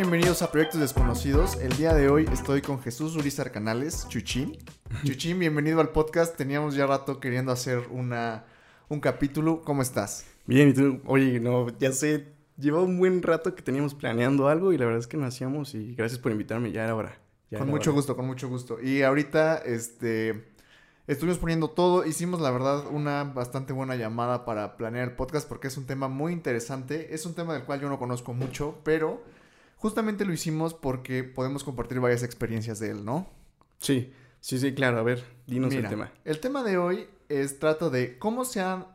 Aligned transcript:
bienvenidos 0.00 0.40
a 0.40 0.50
Proyectos 0.50 0.80
Desconocidos. 0.80 1.56
El 1.56 1.76
día 1.76 1.92
de 1.92 2.08
hoy 2.08 2.26
estoy 2.32 2.62
con 2.62 2.80
Jesús 2.80 3.16
Urizar 3.16 3.52
Canales, 3.52 4.08
Chuchín. 4.08 4.56
Chuchín, 5.04 5.38
bienvenido 5.38 5.78
al 5.78 5.90
podcast. 5.90 6.38
Teníamos 6.38 6.74
ya 6.74 6.86
rato 6.86 7.20
queriendo 7.20 7.52
hacer 7.52 7.86
una, 7.90 8.46
un 8.88 8.98
capítulo. 9.00 9.60
¿Cómo 9.60 9.82
estás? 9.82 10.24
Bien, 10.46 10.70
y 10.70 10.72
tú, 10.72 11.02
oye, 11.04 11.38
no, 11.38 11.68
ya 11.78 11.92
sé, 11.92 12.28
lleva 12.56 12.80
un 12.80 12.98
buen 12.98 13.22
rato 13.22 13.54
que 13.54 13.60
teníamos 13.60 13.92
planeando 13.92 14.48
algo 14.48 14.72
y 14.72 14.78
la 14.78 14.86
verdad 14.86 15.00
es 15.00 15.06
que 15.06 15.18
no 15.18 15.26
hacíamos 15.26 15.74
y 15.74 15.94
gracias 15.94 16.18
por 16.18 16.32
invitarme, 16.32 16.72
ya 16.72 16.84
era 16.84 16.94
hora. 16.94 17.18
Ya 17.50 17.58
con 17.58 17.68
era 17.68 17.76
mucho 17.76 17.90
hora. 17.90 17.96
gusto, 17.96 18.16
con 18.16 18.26
mucho 18.26 18.48
gusto. 18.48 18.80
Y 18.80 19.02
ahorita, 19.02 19.58
este, 19.58 20.48
estuvimos 21.08 21.36
poniendo 21.36 21.68
todo. 21.68 22.06
Hicimos, 22.06 22.40
la 22.40 22.50
verdad, 22.50 22.86
una 22.90 23.24
bastante 23.24 23.74
buena 23.74 23.96
llamada 23.96 24.46
para 24.46 24.78
planear 24.78 25.10
el 25.10 25.14
podcast 25.14 25.46
porque 25.46 25.68
es 25.68 25.76
un 25.76 25.84
tema 25.84 26.08
muy 26.08 26.32
interesante. 26.32 27.14
Es 27.14 27.26
un 27.26 27.34
tema 27.34 27.52
del 27.52 27.64
cual 27.64 27.82
yo 27.82 27.90
no 27.90 27.98
conozco 27.98 28.32
mucho, 28.32 28.78
pero 28.82 29.22
justamente 29.80 30.26
lo 30.26 30.32
hicimos 30.32 30.74
porque 30.74 31.24
podemos 31.24 31.64
compartir 31.64 32.00
varias 32.00 32.22
experiencias 32.22 32.78
de 32.78 32.90
él, 32.90 33.04
¿no? 33.04 33.26
Sí, 33.78 34.12
sí, 34.40 34.58
sí, 34.58 34.74
claro, 34.74 34.98
a 34.98 35.02
ver, 35.02 35.24
dinos 35.46 35.70
Mira, 35.70 35.84
el 35.84 35.88
tema. 35.88 36.12
El 36.24 36.38
tema 36.38 36.62
de 36.62 36.76
hoy 36.76 37.08
es 37.30 37.58
trata 37.58 37.88
de 37.88 38.18
cómo 38.18 38.44
se 38.44 38.60
han 38.60 38.86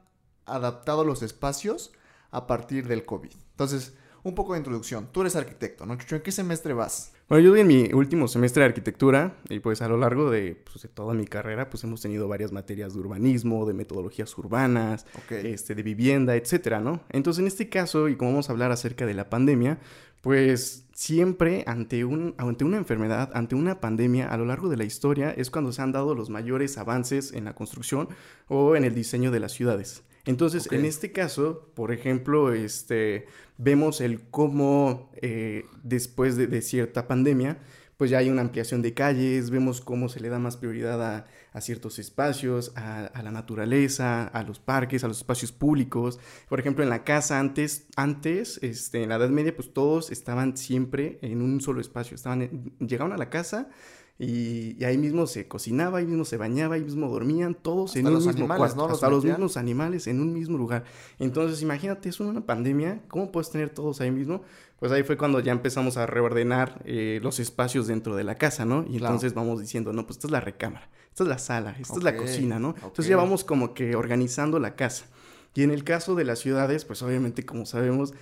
adaptado 0.46 1.04
los 1.04 1.24
espacios 1.24 1.92
a 2.30 2.46
partir 2.46 2.88
del 2.88 3.04
COVID. 3.04 3.32
Entonces, 3.52 3.94
un 4.22 4.36
poco 4.36 4.54
de 4.54 4.60
introducción. 4.60 5.10
Tú 5.12 5.22
eres 5.22 5.36
arquitecto, 5.36 5.88
¿no, 5.88 5.98
Chucho? 5.98 6.18
¿En 6.18 6.22
qué 6.22 6.32
semestre 6.32 6.74
vas? 6.74 7.14
Bueno, 7.28 7.44
yo 7.44 7.50
voy 7.50 7.62
en 7.62 7.68
mi 7.68 7.92
último 7.92 8.28
semestre 8.28 8.62
de 8.62 8.68
arquitectura 8.68 9.36
y 9.50 9.58
pues 9.60 9.82
a 9.82 9.88
lo 9.88 9.98
largo 9.98 10.30
de, 10.30 10.62
pues, 10.64 10.84
de 10.84 10.90
toda 10.90 11.16
mi 11.16 11.26
carrera 11.26 11.72
pues 11.72 11.84
hemos 11.84 12.00
tenido 12.00 12.28
varias 12.28 12.52
materias 12.52 12.94
de 12.94 13.00
urbanismo, 13.00 13.66
de 13.66 13.74
metodologías 13.74 14.38
urbanas, 14.38 15.08
este, 15.32 15.74
de 15.74 15.82
vivienda, 15.82 16.36
etcétera, 16.36 16.82
¿no? 16.82 17.02
Entonces, 17.10 17.42
en 17.42 17.48
este 17.48 17.68
caso, 17.68 18.10
y 18.10 18.16
como 18.16 18.30
vamos 18.30 18.50
a 18.50 18.52
hablar 18.52 18.72
acerca 18.72 19.08
de 19.08 19.16
la 19.16 19.28
pandemia, 19.28 19.80
pues 20.22 20.86
siempre 20.94 21.64
ante, 21.66 22.06
un, 22.06 22.36
ante 22.38 22.64
una 22.64 22.78
enfermedad, 22.78 23.32
ante 23.34 23.56
una 23.56 23.82
pandemia, 23.82 24.28
a 24.28 24.38
lo 24.38 24.46
largo 24.46 24.70
de 24.70 24.78
la 24.78 24.84
historia, 24.84 25.32
es 25.32 25.50
cuando 25.50 25.72
se 25.72 25.82
han 25.82 25.92
dado 25.92 26.14
los 26.14 26.30
mayores 26.30 26.78
avances 26.78 27.34
en 27.34 27.46
la 27.46 27.56
construcción 27.56 28.08
o 28.50 28.76
en 28.76 28.84
el 28.84 28.94
diseño 28.94 29.32
de 29.32 29.40
las 29.40 29.52
ciudades. 29.52 30.04
Entonces, 30.26 30.68
en 30.72 30.86
este 30.86 31.12
caso, 31.12 31.72
por 31.76 31.92
ejemplo, 31.92 32.54
este, 32.54 33.28
vemos 33.58 34.02
el 34.02 34.22
cómo 34.30 35.12
eh, 35.22 35.66
después 35.84 36.36
de, 36.36 36.48
de 36.48 36.62
cierta 36.62 37.08
pandemia, 37.08 37.60
pues 37.98 38.10
ya 38.12 38.18
hay 38.18 38.30
una 38.30 38.42
ampliación 38.42 38.82
de 38.82 38.94
calles, 38.94 39.52
vemos 39.52 39.80
cómo 39.80 40.10
se 40.10 40.20
le 40.20 40.28
da 40.28 40.38
más 40.38 40.58
prioridad 40.58 41.02
a, 41.02 41.28
a 41.54 41.62
ciertos 41.62 41.98
espacios, 41.98 42.74
a, 42.76 43.06
a 43.06 43.24
la 43.24 43.32
naturaleza, 43.32 44.28
a 44.28 44.44
los 44.44 44.60
parques, 44.60 45.06
a 45.06 45.08
los 45.08 45.20
espacios 45.20 45.54
públicos. 45.54 46.20
Por 46.50 46.60
ejemplo, 46.60 46.84
en 46.84 46.90
la 46.90 47.06
casa 47.06 47.40
antes, 47.40 47.88
antes, 47.96 48.60
este, 48.62 49.04
en 49.04 49.10
la 49.10 49.16
Edad 49.16 49.30
Media, 49.30 49.56
pues 49.56 49.72
todos 49.74 50.12
estaban 50.12 50.58
siempre 50.58 51.20
en 51.22 51.42
un 51.42 51.62
solo 51.62 51.80
espacio. 51.80 52.16
Estaban 52.16 52.42
en- 52.42 52.74
llegaban 52.86 53.14
a 53.14 53.18
la 53.18 53.30
casa 53.30 53.70
y, 54.18 54.78
y 54.80 54.84
ahí 54.86 54.98
mismo 54.98 55.28
se 55.28 55.48
cocinaba, 55.48 55.98
ahí 56.00 56.06
mismo 56.06 56.24
se 56.24 56.38
bañaba, 56.38 56.76
ahí 56.76 56.82
mismo 56.84 57.10
dormían, 57.10 57.54
todos 57.54 57.96
en 57.98 58.08
un 58.08 58.14
los 58.14 58.26
mismo 58.26 58.40
animales, 58.46 58.60
cuarto, 58.60 58.76
¿no? 58.78 58.88
Los 58.88 58.94
hasta 58.96 59.10
los 59.10 59.26
mismos 59.26 59.58
animales 59.58 60.08
en 60.08 60.22
un 60.22 60.34
mismo 60.34 60.58
lugar. 60.58 60.86
Entonces, 61.20 61.62
imagínate, 61.62 62.10
es 62.10 62.20
una 62.20 62.42
pandemia, 62.46 63.02
¿cómo 63.10 63.32
puedes 63.32 63.50
tener 63.52 63.70
todos 63.72 64.00
ahí 64.02 64.12
mismo? 64.12 64.42
Pues 64.80 64.92
ahí 64.92 65.04
fue 65.04 65.18
cuando 65.18 65.40
ya 65.40 65.52
empezamos 65.52 65.98
a 65.98 66.06
reordenar 66.06 66.82
eh, 66.86 67.20
los 67.24 67.40
espacios 67.40 67.88
dentro 67.88 68.16
de 68.16 68.24
la 68.24 68.36
casa, 68.36 68.66
¿no? 68.66 68.82
Y 68.84 68.98
Claro. 69.00 69.16
entonces 69.16 69.34
vamos 69.34 69.60
diciendo, 69.60 69.92
no, 69.94 70.06
pues 70.06 70.18
esta 70.18 70.28
es 70.28 70.32
la 70.32 70.42
recámara, 70.42 70.90
esta 71.10 71.24
es 71.24 71.30
la 71.30 71.38
sala, 71.38 71.76
esta 71.80 71.96
es 71.96 72.04
la 72.04 72.16
cocina, 72.16 72.58
¿no? 72.60 72.70
ok. 72.70 72.78
Entonces 72.78 73.08
ya 73.08 73.18
vamos 73.18 73.44
como 73.44 73.74
que 73.74 73.96
organizando 73.96 74.60
la 74.60 74.76
casa. 74.76 75.06
Y 75.54 75.64
en 75.64 75.72
el 75.72 75.86
caso 75.86 76.16
de 76.16 76.26
las 76.26 76.40
ciudades, 76.40 76.84
pues 76.84 77.02
obviamente, 77.02 77.46
como 77.46 77.66
sabemos, 77.66 78.14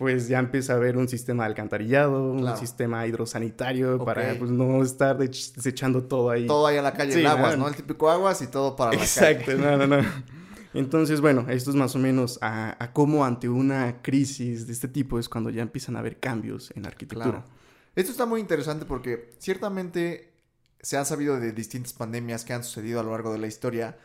pues 0.00 0.28
ya 0.28 0.38
empieza 0.38 0.72
a 0.72 0.76
haber 0.76 0.96
un 0.96 1.08
sistema 1.08 1.42
de 1.44 1.48
alcantarillado, 1.50 2.32
Claro. 2.34 2.54
un 2.54 2.56
sistema 2.58 3.06
hidrosanitario 3.06 4.02
para 4.02 4.34
pues 4.38 4.50
no 4.50 4.82
estar 4.82 5.18
desechando 5.18 6.02
todo 6.04 6.30
ahí. 6.30 6.46
Todo 6.46 6.66
ahí 6.66 6.78
a 6.78 6.82
la 6.82 6.94
calle, 6.94 7.12
Sí, 7.12 7.20
el 7.20 7.26
aguas, 7.26 7.58
no. 7.58 7.64
¿no? 7.64 7.68
El 7.68 7.76
típico 7.76 8.08
aguas 8.10 8.40
y 8.40 8.46
todo 8.46 8.74
para 8.76 8.92
la 8.94 8.96
Exacto, 9.02 9.44
calle. 9.52 9.58
no, 9.58 9.76
no, 9.76 9.86
no. 9.86 9.98
Entonces, 10.72 11.20
bueno, 11.20 11.44
esto 11.50 11.68
es 11.68 11.76
más 11.76 11.94
o 11.96 11.98
menos 11.98 12.38
a, 12.40 12.82
a 12.82 12.92
cómo 12.94 13.26
ante 13.26 13.48
una 13.50 14.00
crisis 14.00 14.66
de 14.66 14.72
este 14.72 14.88
tipo 14.88 15.18
es 15.18 15.28
cuando 15.28 15.50
ya 15.50 15.60
empiezan 15.60 15.96
a 15.96 15.98
haber 15.98 16.18
cambios 16.18 16.72
en 16.74 16.84
la 16.84 16.88
arquitectura. 16.88 17.30
Claro. 17.42 17.44
Esto 17.94 18.12
está 18.12 18.24
muy 18.24 18.40
interesante 18.40 18.86
porque 18.86 19.30
ciertamente 19.38 20.32
se 20.80 20.96
ha 20.96 21.04
sabido 21.04 21.38
de 21.38 21.52
distintas 21.52 21.92
pandemias 21.92 22.44
que 22.46 22.54
han 22.54 22.64
sucedido 22.64 23.00
a 23.00 23.02
lo 23.02 23.10
largo 23.10 23.32
de 23.32 23.38
la 23.38 23.48
historia, 23.48 23.98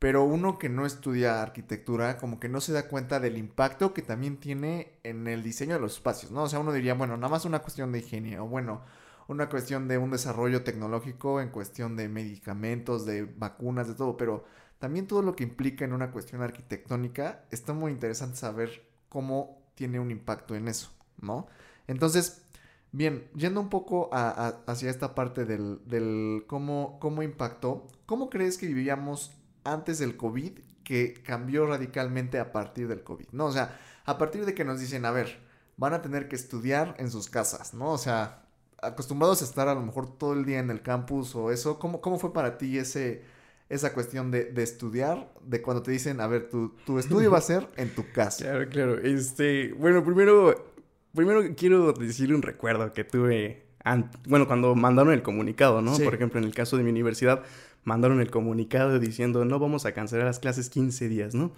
pero 0.00 0.24
uno 0.24 0.58
que 0.58 0.70
no 0.70 0.86
estudia 0.86 1.42
arquitectura 1.42 2.16
como 2.16 2.40
que 2.40 2.48
no 2.48 2.62
se 2.62 2.72
da 2.72 2.88
cuenta 2.88 3.20
del 3.20 3.36
impacto 3.36 3.92
que 3.94 4.00
también 4.02 4.38
tiene 4.38 4.98
en 5.04 5.28
el 5.28 5.42
diseño 5.42 5.74
de 5.74 5.80
los 5.80 5.96
espacios, 5.96 6.32
¿no? 6.32 6.44
O 6.44 6.48
sea, 6.48 6.58
uno 6.58 6.72
diría, 6.72 6.94
bueno, 6.94 7.16
nada 7.18 7.28
más 7.28 7.44
una 7.44 7.60
cuestión 7.60 7.92
de 7.92 7.98
higiene 7.98 8.40
o 8.40 8.46
bueno, 8.46 8.80
una 9.28 9.50
cuestión 9.50 9.88
de 9.88 9.98
un 9.98 10.10
desarrollo 10.10 10.64
tecnológico 10.64 11.42
en 11.42 11.50
cuestión 11.50 11.96
de 11.96 12.08
medicamentos, 12.08 13.04
de 13.04 13.24
vacunas, 13.24 13.88
de 13.88 13.94
todo, 13.94 14.16
pero 14.16 14.44
también 14.78 15.06
todo 15.06 15.20
lo 15.20 15.36
que 15.36 15.44
implica 15.44 15.84
en 15.84 15.92
una 15.92 16.10
cuestión 16.12 16.40
arquitectónica 16.40 17.44
está 17.50 17.74
muy 17.74 17.92
interesante 17.92 18.36
saber 18.36 18.82
cómo 19.10 19.62
tiene 19.74 20.00
un 20.00 20.10
impacto 20.10 20.54
en 20.54 20.68
eso, 20.68 20.92
¿no? 21.20 21.46
Entonces, 21.86 22.42
bien, 22.90 23.28
yendo 23.34 23.60
un 23.60 23.68
poco 23.68 24.08
hacia 24.12 24.88
esta 24.88 25.14
parte 25.14 25.44
del, 25.44 25.80
del 25.86 26.44
cómo, 26.46 26.98
cómo 27.00 27.22
impactó, 27.22 27.86
¿cómo 28.06 28.30
crees 28.30 28.56
que 28.56 28.66
vivíamos 28.66 29.36
antes 29.64 29.98
del 29.98 30.16
COVID 30.16 30.58
que 30.84 31.14
cambió 31.14 31.66
radicalmente 31.66 32.38
a 32.38 32.52
partir 32.52 32.88
del 32.88 33.02
COVID? 33.02 33.28
¿No? 33.32 33.46
O 33.46 33.52
sea, 33.52 33.78
a 34.04 34.18
partir 34.18 34.44
de 34.44 34.54
que 34.54 34.64
nos 34.64 34.80
dicen, 34.80 35.04
a 35.04 35.10
ver, 35.10 35.38
van 35.76 35.94
a 35.94 36.02
tener 36.02 36.28
que 36.28 36.36
estudiar 36.36 36.94
en 36.98 37.10
sus 37.10 37.28
casas, 37.28 37.74
¿no? 37.74 37.92
O 37.92 37.98
sea, 37.98 38.44
acostumbrados 38.82 39.42
a 39.42 39.44
estar 39.44 39.68
a 39.68 39.74
lo 39.74 39.82
mejor 39.82 40.18
todo 40.18 40.34
el 40.34 40.44
día 40.44 40.58
en 40.58 40.70
el 40.70 40.82
campus 40.82 41.34
o 41.34 41.50
eso, 41.50 41.78
¿cómo, 41.78 42.00
cómo 42.00 42.18
fue 42.18 42.32
para 42.32 42.58
ti 42.58 42.78
ese, 42.78 43.22
esa 43.68 43.92
cuestión 43.92 44.30
de, 44.30 44.46
de 44.46 44.62
estudiar, 44.62 45.32
de 45.42 45.62
cuando 45.62 45.82
te 45.82 45.90
dicen, 45.90 46.20
a 46.20 46.26
ver, 46.26 46.48
tu, 46.48 46.70
tu 46.84 46.98
estudio 46.98 47.30
va 47.30 47.38
a 47.38 47.42
ser 47.42 47.68
en 47.76 47.94
tu 47.94 48.10
casa? 48.12 48.44
Claro, 48.44 48.68
claro. 48.68 48.98
Este, 48.98 49.72
bueno, 49.74 50.04
primero, 50.04 50.72
primero 51.14 51.42
quiero 51.56 51.92
decir 51.92 52.34
un 52.34 52.42
recuerdo 52.42 52.92
que 52.92 53.04
tuve, 53.04 53.66
bueno, 54.26 54.46
cuando 54.46 54.74
mandaron 54.74 55.12
el 55.12 55.22
comunicado, 55.22 55.82
¿no? 55.82 55.94
Sí. 55.94 56.04
Por 56.04 56.14
ejemplo, 56.14 56.40
en 56.40 56.46
el 56.46 56.54
caso 56.54 56.76
de 56.76 56.82
mi 56.82 56.90
universidad, 56.90 57.42
mandaron 57.84 58.20
el 58.20 58.30
comunicado 58.30 58.98
diciendo, 58.98 59.44
no 59.44 59.58
vamos 59.58 59.86
a 59.86 59.92
cancelar 59.92 60.26
las 60.26 60.38
clases 60.38 60.70
15 60.70 61.08
días, 61.08 61.34
¿no? 61.34 61.52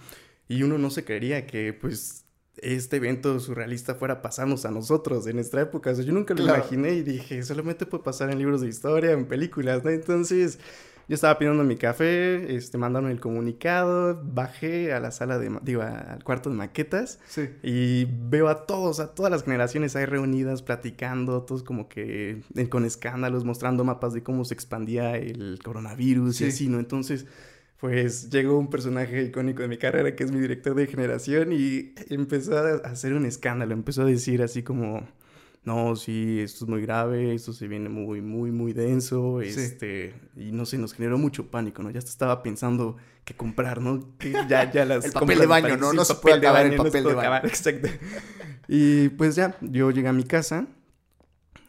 Y 0.48 0.62
uno 0.62 0.78
no 0.78 0.90
se 0.90 1.04
creería 1.04 1.46
que, 1.46 1.72
pues, 1.72 2.24
este 2.58 2.96
evento 2.96 3.40
surrealista 3.40 3.94
fuera 3.94 4.14
a 4.14 4.22
pasarnos 4.22 4.66
a 4.66 4.70
nosotros 4.70 5.26
en 5.26 5.36
nuestra 5.36 5.62
época. 5.62 5.90
O 5.90 5.94
sea, 5.94 6.04
yo 6.04 6.12
nunca 6.12 6.34
lo 6.34 6.42
Claro. 6.42 6.58
imaginé 6.58 6.92
y 6.92 7.02
dije, 7.02 7.42
solamente 7.42 7.86
puede 7.86 8.04
pasar 8.04 8.30
en 8.30 8.38
libros 8.38 8.60
de 8.60 8.68
historia, 8.68 9.12
en 9.12 9.24
películas, 9.26 9.82
¿no? 9.84 9.90
Entonces, 9.90 10.58
yo 11.08 11.14
estaba 11.14 11.38
pidiendo 11.38 11.64
mi 11.64 11.76
café, 11.76 12.54
este, 12.56 12.78
mandaron 12.78 13.10
el 13.10 13.20
comunicado, 13.20 14.20
bajé 14.24 14.92
a 14.92 15.00
la 15.00 15.10
sala 15.10 15.38
de, 15.38 15.50
digo, 15.62 15.82
al 15.82 16.22
cuarto 16.24 16.50
de 16.50 16.56
maquetas 16.56 17.18
Sí. 17.28 17.48
y 17.62 18.06
veo 18.28 18.48
a 18.48 18.66
todos, 18.66 19.00
a 19.00 19.14
todas 19.14 19.30
las 19.30 19.44
generaciones 19.44 19.96
ahí 19.96 20.06
reunidas, 20.06 20.62
platicando, 20.62 21.42
todos 21.42 21.62
como 21.62 21.88
que 21.88 22.42
con 22.70 22.84
escándalos, 22.84 23.44
mostrando 23.44 23.84
mapas 23.84 24.12
de 24.12 24.22
cómo 24.22 24.44
se 24.44 24.54
expandía 24.54 25.16
el 25.16 25.58
coronavirus 25.62 26.36
Sí. 26.36 26.44
y 26.44 26.48
así, 26.48 26.68
¿no? 26.68 26.78
Entonces, 26.78 27.26
pues 27.80 28.30
llegó 28.30 28.56
un 28.58 28.70
personaje 28.70 29.24
icónico 29.24 29.62
de 29.62 29.68
mi 29.68 29.76
carrera, 29.76 30.14
que 30.14 30.22
es 30.22 30.30
mi 30.30 30.38
director 30.40 30.74
de 30.76 30.86
generación, 30.86 31.52
y 31.52 31.94
empezó 32.10 32.56
a 32.56 32.74
hacer 32.88 33.12
un 33.12 33.26
escándalo, 33.26 33.72
empezó 33.74 34.02
a 34.02 34.04
decir 34.04 34.40
así 34.42 34.62
como, 34.62 35.04
no, 35.64 35.94
sí, 35.96 36.40
esto 36.40 36.64
es 36.64 36.68
muy 36.68 36.82
grave, 36.82 37.34
esto 37.34 37.52
se 37.52 37.68
viene 37.68 37.88
muy, 37.88 38.20
muy, 38.20 38.50
muy 38.50 38.72
denso, 38.72 39.40
Sí. 39.42 39.48
este, 39.48 40.14
y 40.36 40.50
no 40.52 40.66
sé, 40.66 40.76
nos 40.78 40.92
generó 40.92 41.18
mucho 41.18 41.50
pánico, 41.50 41.82
¿no? 41.82 41.90
Ya 41.90 42.00
estaba 42.00 42.42
pensando 42.42 42.96
qué 43.24 43.34
comprar, 43.34 43.80
¿no? 43.80 44.16
Que 44.18 44.32
ya, 44.48 44.70
ya 44.72 44.84
las 44.84 45.04
El 45.04 45.12
papel 45.12 45.38
de 45.38 45.46
baño, 45.46 45.76
¿no? 45.76 45.90
sí, 45.90 45.96
No 45.96 46.04
se 46.04 46.14
puede 46.16 46.36
acabar 46.36 46.66
el 46.66 46.76
papel 46.76 47.04
de 47.04 47.14
baño. 47.14 47.46
exacto. 47.48 47.88
Y 48.68 49.08
pues 49.10 49.36
ya, 49.36 49.56
yo 49.60 49.90
llegué 49.90 50.08
a 50.08 50.12
mi 50.12 50.24
casa, 50.24 50.66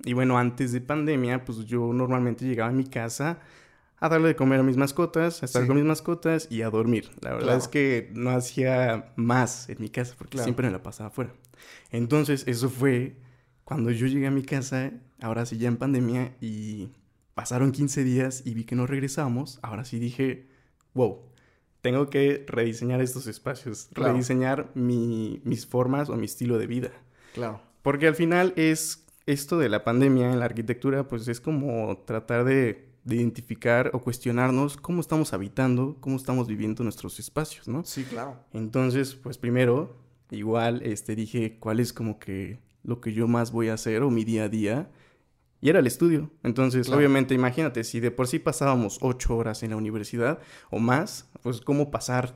y 0.05 0.13
bueno, 0.13 0.37
antes 0.37 0.71
de 0.71 0.81
pandemia, 0.81 1.45
pues 1.45 1.59
yo 1.65 1.93
normalmente 1.93 2.45
llegaba 2.45 2.69
a 2.69 2.73
mi 2.73 2.85
casa 2.85 3.39
a 3.99 4.09
darle 4.09 4.29
de 4.29 4.35
comer 4.35 4.59
a 4.59 4.63
mis 4.63 4.75
mascotas, 4.75 5.41
a 5.43 5.45
estar 5.45 5.61
Sí. 5.61 5.67
con 5.67 5.77
mis 5.77 5.85
mascotas 5.85 6.47
y 6.51 6.61
a 6.61 6.69
dormir. 6.69 7.09
La 7.21 7.29
verdad 7.29 7.43
Claro. 7.45 7.59
es 7.59 7.67
que 7.69 8.11
no 8.13 8.31
hacía 8.31 9.13
más 9.15 9.69
en 9.69 9.77
mi 9.79 9.87
casa 9.89 10.15
porque 10.17 10.31
Claro. 10.31 10.43
siempre 10.45 10.65
me 10.67 10.73
la 10.73 10.83
pasaba 10.83 11.07
afuera. 11.07 11.31
Entonces, 11.91 12.43
eso 12.47 12.69
fue 12.69 13.15
cuando 13.63 13.91
yo 13.91 14.07
llegué 14.07 14.27
a 14.27 14.31
mi 14.31 14.43
casa, 14.43 14.91
ahora 15.21 15.45
sí 15.45 15.57
ya 15.57 15.67
en 15.67 15.77
pandemia, 15.77 16.35
y 16.41 16.89
pasaron 17.33 17.71
15 17.71 18.03
días 18.03 18.43
y 18.45 18.53
vi 18.53 18.63
que 18.65 18.75
no 18.75 18.85
regresamos. 18.87 19.59
Ahora 19.61 19.85
sí 19.85 19.99
dije, 19.99 20.47
wow, 20.93 21.19
tengo 21.81 22.09
que 22.09 22.45
rediseñar 22.47 23.01
estos 23.01 23.27
espacios, 23.27 23.89
Claro. 23.93 24.13
rediseñar 24.13 24.71
mi- 24.75 25.41
mis 25.43 25.65
formas 25.65 26.09
o 26.09 26.15
mi 26.17 26.25
estilo 26.25 26.57
de 26.57 26.67
vida. 26.67 26.91
Claro. 27.33 27.61
Porque 27.81 28.07
al 28.07 28.15
final 28.15 28.53
es 28.55 29.05
esto 29.25 29.57
de 29.57 29.69
la 29.69 29.83
pandemia 29.83 30.31
en 30.31 30.39
la 30.39 30.45
arquitectura, 30.45 31.07
pues 31.07 31.27
es 31.27 31.39
como 31.41 31.97
tratar 32.05 32.43
de, 32.45 32.89
de 33.03 33.15
identificar 33.15 33.89
o 33.93 33.99
cuestionarnos 34.01 34.77
cómo 34.77 35.01
estamos 35.01 35.33
habitando, 35.33 35.97
cómo 35.99 36.15
estamos 36.17 36.47
viviendo 36.47 36.83
nuestros 36.83 37.19
espacios, 37.19 37.67
¿no? 37.67 37.83
Sí, 37.83 38.03
claro. 38.03 38.37
Entonces, 38.53 39.15
pues 39.15 39.37
primero, 39.37 39.95
igual, 40.31 40.81
este, 40.83 41.15
dije 41.15 41.57
cuál 41.59 41.79
es 41.81 41.91
como 41.93 42.19
que 42.19 42.59
lo 42.83 43.01
que 43.01 43.13
yo 43.13 43.27
más 43.27 43.51
voy 43.51 43.69
a 43.69 43.73
hacer 43.73 44.03
o 44.03 44.09
mi 44.09 44.23
día 44.23 44.45
a 44.45 44.49
día. 44.49 44.89
Y 45.61 45.69
era 45.69 45.79
el 45.79 45.87
estudio. 45.87 46.29
Entonces, 46.43 46.89
obviamente, 46.89 47.33
imagínate, 47.33 47.85
si 47.85 48.01
de 48.01 48.11
por 48.11 48.27
sí 48.27 48.37
pasábamos 48.37 48.97
ocho 49.01 49.37
horas 49.37 49.63
en 49.63 49.69
la 49.69 49.77
universidad 49.77 50.39
o 50.69 50.79
más, 50.79 51.29
pues 51.41 51.61
cómo 51.61 51.89
pasar 51.89 52.33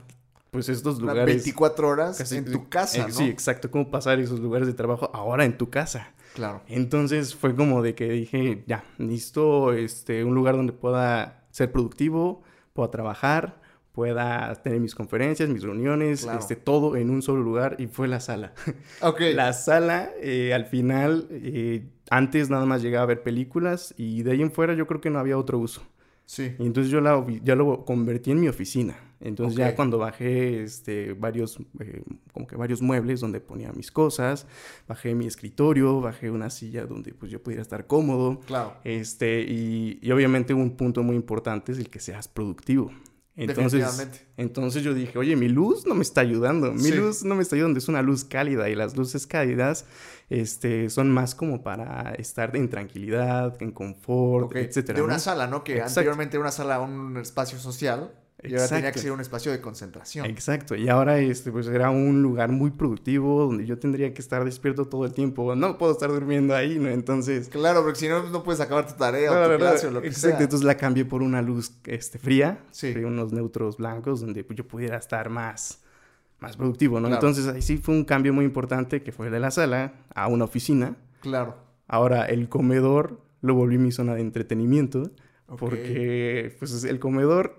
pues 0.50 0.68
estos 0.70 0.98
lugares. 0.98 1.26
24 1.26 1.88
horas 1.88 2.32
en 2.32 2.44
tu 2.46 2.68
casa, 2.70 3.06
¿no? 3.06 3.14
Sí, 3.14 3.24
exacto. 3.24 3.70
Cómo 3.70 3.90
pasar 3.90 4.18
esos 4.18 4.40
lugares 4.40 4.66
de 4.66 4.72
trabajo 4.72 5.10
ahora 5.12 5.44
en 5.44 5.58
tu 5.58 5.68
casa. 5.68 6.14
Claro. 6.34 6.62
Entonces 6.68 7.34
fue 7.34 7.54
como 7.54 7.82
de 7.82 7.94
que 7.94 8.08
dije, 8.08 8.64
ya, 8.66 8.84
necesito 8.96 9.72
este, 9.72 10.24
un 10.24 10.34
lugar 10.34 10.56
donde 10.56 10.72
pueda 10.72 11.44
ser 11.50 11.70
productivo, 11.70 12.42
pueda 12.72 12.90
trabajar, 12.90 13.60
pueda 13.98 14.54
tener 14.62 14.78
mis 14.78 14.94
conferencias, 14.94 15.48
mis 15.48 15.64
reuniones, 15.64 16.24
este, 16.24 16.54
todo 16.54 16.94
en 16.94 17.10
un 17.10 17.20
solo 17.20 17.42
lugar 17.42 17.74
y 17.80 17.88
fue 17.88 18.06
la 18.06 18.20
sala. 18.20 18.52
Ok. 19.02 19.22
la 19.34 19.52
sala, 19.52 20.10
eh, 20.22 20.54
al 20.54 20.66
final, 20.66 21.26
eh, 21.32 21.88
antes 22.08 22.48
nada 22.48 22.64
más 22.64 22.80
llegaba 22.80 23.02
a 23.02 23.06
ver 23.06 23.24
películas 23.24 23.94
y 23.96 24.22
de 24.22 24.30
ahí 24.30 24.40
en 24.40 24.52
fuera 24.52 24.74
yo 24.74 24.86
creo 24.86 25.00
que 25.00 25.10
no 25.10 25.18
había 25.18 25.36
otro 25.36 25.58
uso. 25.58 25.82
Sí. 26.26 26.54
Y 26.60 26.66
entonces 26.66 26.92
yo 26.92 27.00
la, 27.00 27.26
ya 27.42 27.56
lo 27.56 27.84
convertí 27.84 28.30
en 28.30 28.38
mi 28.38 28.46
oficina. 28.46 28.96
Entonces 29.20 29.56
ya 29.56 29.74
cuando 29.74 29.98
bajé 29.98 30.62
este, 30.62 31.14
varios, 31.14 31.58
eh, 31.80 32.04
como 32.32 32.46
que 32.46 32.54
varios 32.54 32.80
muebles 32.80 33.18
donde 33.18 33.40
ponía 33.40 33.72
mis 33.72 33.90
cosas, 33.90 34.46
bajé 34.86 35.16
mi 35.16 35.26
escritorio, 35.26 36.00
bajé 36.00 36.30
una 36.30 36.50
silla 36.50 36.86
donde 36.86 37.14
pues 37.14 37.32
yo 37.32 37.42
pudiera 37.42 37.62
estar 37.62 37.88
cómodo. 37.88 38.38
Claro. 38.46 38.74
Este, 38.84 39.40
y, 39.40 39.98
y 40.00 40.12
obviamente 40.12 40.54
un 40.54 40.76
punto 40.76 41.02
muy 41.02 41.16
importante 41.16 41.72
es 41.72 41.78
el 41.78 41.90
que 41.90 41.98
seas 41.98 42.28
productivo. 42.28 42.92
Entonces, 43.38 44.24
entonces 44.36 44.82
yo 44.82 44.94
dije, 44.94 45.16
oye, 45.16 45.36
mi 45.36 45.48
luz 45.48 45.86
no 45.86 45.94
me 45.94 46.02
está 46.02 46.22
ayudando, 46.22 46.72
mi 46.72 46.90
luz 46.90 47.24
no 47.24 47.36
me 47.36 47.42
está 47.42 47.54
ayudando, 47.54 47.78
es 47.78 47.86
una 47.86 48.02
luz 48.02 48.24
cálida 48.24 48.68
y 48.68 48.74
las 48.74 48.96
luces 48.96 49.28
cálidas 49.28 49.84
este, 50.28 50.90
son 50.90 51.12
más 51.12 51.36
como 51.36 51.62
para 51.62 52.14
estar 52.14 52.56
en 52.56 52.68
tranquilidad, 52.68 53.56
en 53.62 53.70
confort, 53.70 54.56
etcétera. 54.56 54.98
De 54.98 55.04
una 55.04 55.20
sala, 55.20 55.46
¿no? 55.46 55.62
Que 55.62 55.80
anteriormente 55.80 56.36
era 56.36 56.40
una 56.40 56.50
sala, 56.50 56.80
un 56.80 57.16
espacio 57.16 57.60
social, 57.60 58.12
y 58.42 58.54
ahora 58.54 58.68
tenía 58.68 58.92
que 58.92 59.00
ser 59.00 59.10
un 59.10 59.20
espacio 59.20 59.50
de 59.50 59.60
concentración. 59.60 60.26
Exacto. 60.26 60.76
Y 60.76 60.88
ahora 60.88 61.18
este, 61.18 61.50
pues 61.50 61.66
era 61.66 61.90
un 61.90 62.22
lugar 62.22 62.52
muy 62.52 62.70
productivo 62.70 63.46
donde 63.46 63.66
yo 63.66 63.78
tendría 63.78 64.14
que 64.14 64.22
estar 64.22 64.44
despierto 64.44 64.84
todo 64.86 65.04
el 65.04 65.12
tiempo. 65.12 65.56
No 65.56 65.76
puedo 65.76 65.92
estar 65.92 66.08
durmiendo 66.10 66.54
ahí, 66.54 66.78
¿no? 66.78 66.88
Entonces. 66.88 67.48
Claro, 67.48 67.82
porque 67.82 67.98
si 67.98 68.08
no, 68.08 68.22
no 68.30 68.44
puedes 68.44 68.60
acabar 68.60 68.86
tu 68.86 68.94
tarea 68.94 69.32
o 69.32 69.50
tu 69.50 69.58
clase 69.58 69.88
o 69.88 69.90
lo 69.90 70.00
que 70.00 70.08
Exacto. 70.08 70.44
Entonces 70.44 70.64
la 70.64 70.76
cambié 70.76 71.04
por 71.04 71.22
una 71.22 71.42
luz 71.42 71.72
este, 71.84 72.18
fría. 72.18 72.60
Sí. 72.70 72.94
unos 72.96 73.32
neutros 73.32 73.78
blancos 73.78 74.20
donde 74.20 74.44
pues, 74.44 74.56
yo 74.56 74.68
pudiera 74.68 74.98
estar 74.98 75.30
más, 75.30 75.80
más 76.38 76.56
productivo, 76.56 77.00
¿no? 77.00 77.08
Entonces 77.08 77.48
ahí 77.48 77.62
sí 77.62 77.78
fue 77.78 77.96
un 77.96 78.04
cambio 78.04 78.32
muy 78.32 78.44
importante 78.44 79.02
que 79.02 79.10
fue 79.10 79.30
de 79.30 79.40
la 79.40 79.50
sala 79.50 79.94
a 80.14 80.28
una 80.28 80.44
oficina. 80.44 80.96
Claro. 81.22 81.56
Ahora 81.88 82.26
el 82.26 82.48
comedor 82.48 83.20
lo 83.40 83.54
volví 83.54 83.78
mi 83.78 83.90
zona 83.90 84.14
de 84.14 84.20
entretenimiento. 84.20 85.10
Porque, 85.56 86.54
pues, 86.58 86.84
el 86.84 86.98
comedor 86.98 87.57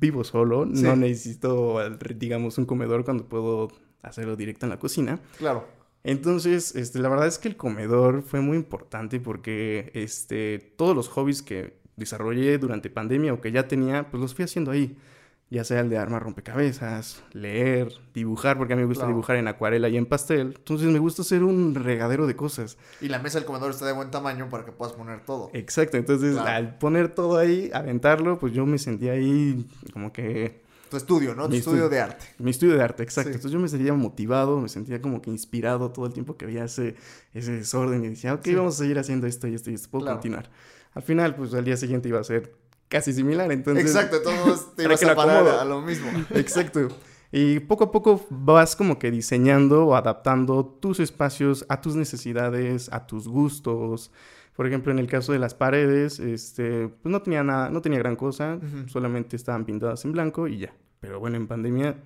vivo 0.00 0.24
solo, 0.24 0.64
no 0.66 0.96
necesito, 0.96 1.78
digamos, 2.16 2.58
un 2.58 2.66
comedor 2.66 3.04
cuando 3.04 3.28
puedo 3.28 3.68
hacerlo 4.02 4.36
directo 4.36 4.66
en 4.66 4.70
la 4.70 4.78
cocina. 4.78 5.20
Claro. 5.38 5.66
Entonces, 6.04 6.74
este, 6.76 7.00
la 7.00 7.08
verdad 7.08 7.26
es 7.26 7.38
que 7.38 7.48
el 7.48 7.56
comedor 7.56 8.22
fue 8.22 8.40
muy 8.40 8.56
importante 8.56 9.20
porque 9.20 9.90
este, 9.94 10.58
todos 10.76 10.94
los 10.94 11.08
hobbies 11.08 11.42
que 11.42 11.78
desarrollé 11.96 12.58
durante 12.58 12.88
pandemia 12.88 13.34
o 13.34 13.40
que 13.40 13.52
ya 13.52 13.66
tenía, 13.66 14.08
pues 14.08 14.20
los 14.20 14.34
fui 14.34 14.44
haciendo 14.44 14.70
ahí 14.70 14.96
ya 15.50 15.64
sea 15.64 15.80
el 15.80 15.88
de 15.88 15.96
armar 15.96 16.22
rompecabezas, 16.22 17.22
leer, 17.32 17.92
dibujar, 18.12 18.58
porque 18.58 18.74
a 18.74 18.76
mí 18.76 18.82
me 18.82 18.88
gusta 18.88 19.06
dibujar 19.06 19.36
en 19.36 19.48
acuarela 19.48 19.88
y 19.88 19.96
en 19.96 20.04
pastel. 20.04 20.54
Entonces 20.58 20.88
me 20.88 20.98
gusta 20.98 21.22
hacer 21.22 21.42
un 21.42 21.74
regadero 21.74 22.26
de 22.26 22.36
cosas. 22.36 22.76
Y 23.00 23.08
la 23.08 23.18
mesa 23.18 23.38
del 23.38 23.46
comedor 23.46 23.70
está 23.70 23.86
de 23.86 23.92
buen 23.92 24.10
tamaño 24.10 24.50
para 24.50 24.64
que 24.66 24.72
puedas 24.72 24.94
poner 24.94 25.24
todo. 25.24 25.50
Exacto, 25.54 25.96
entonces 25.96 26.36
al 26.36 26.76
poner 26.78 27.14
todo 27.14 27.38
ahí, 27.38 27.70
aventarlo, 27.72 28.38
pues 28.38 28.52
yo 28.52 28.66
me 28.66 28.78
sentía 28.78 29.12
ahí 29.12 29.66
como 29.92 30.12
que... 30.12 30.66
Tu 30.90 30.96
estudio, 30.96 31.34
¿no? 31.34 31.48
Tu 31.48 31.56
estudio, 31.56 31.88
de 31.88 32.00
arte. 32.00 32.24
Mi 32.38 32.50
estudio 32.50 32.74
de 32.74 32.82
arte, 32.82 33.02
exacto. 33.02 33.30
Entonces 33.30 33.50
yo 33.50 33.58
me 33.58 33.68
sentía 33.68 33.92
motivado, 33.92 34.58
me 34.58 34.70
sentía 34.70 35.02
como 35.02 35.20
que 35.20 35.30
inspirado 35.30 35.90
todo 35.92 36.06
el 36.06 36.14
tiempo 36.14 36.36
que 36.36 36.46
había 36.46 36.64
ese, 36.64 36.94
ese 37.34 37.52
desorden 37.52 38.04
y 38.04 38.08
decía, 38.08 38.34
ok, 38.34 38.46
vamos 38.54 38.76
a 38.76 38.78
seguir 38.78 38.98
haciendo 38.98 39.26
esto 39.26 39.48
y 39.48 39.54
esto 39.54 39.70
y 39.70 39.74
esto, 39.74 39.90
puedo 39.90 40.06
continuar. 40.06 40.50
Al 40.94 41.02
final, 41.02 41.34
pues 41.36 41.52
al 41.52 41.64
día 41.64 41.76
siguiente 41.76 42.08
iba 42.08 42.20
a 42.20 42.24
ser 42.24 42.54
casi 42.88 43.12
similar, 43.12 43.50
entonces... 43.52 43.84
Exacto, 43.84 44.22
todos 44.22 44.74
te 44.74 44.82
ibas 44.84 45.02
a 45.02 45.14
parar 45.14 45.46
a 45.46 45.64
lo 45.64 45.80
mismo. 45.80 46.08
Exacto. 46.34 46.88
Y 47.30 47.60
poco 47.60 47.84
a 47.84 47.92
poco 47.92 48.26
vas 48.30 48.74
como 48.74 48.98
que 48.98 49.10
diseñando 49.10 49.86
o 49.86 49.94
adaptando 49.94 50.64
tus 50.64 50.98
espacios 50.98 51.66
a 51.68 51.80
tus 51.80 51.94
necesidades, 51.94 52.90
a 52.90 53.06
tus 53.06 53.28
gustos. 53.28 54.10
Por 54.56 54.66
ejemplo, 54.66 54.90
en 54.90 54.98
el 54.98 55.06
caso 55.06 55.32
de 55.32 55.38
las 55.38 55.54
paredes, 55.54 56.18
este, 56.18 56.88
pues 56.88 57.12
no 57.12 57.22
tenía 57.22 57.44
nada, 57.44 57.68
no 57.70 57.82
tenía 57.82 57.98
gran 57.98 58.16
cosa, 58.16 58.58
solamente 58.86 59.36
estaban 59.36 59.64
pintadas 59.64 60.04
en 60.04 60.12
blanco 60.12 60.48
y 60.48 60.58
ya. 60.58 60.74
Pero 61.00 61.20
bueno, 61.20 61.36
en 61.36 61.46
pandemia 61.46 61.96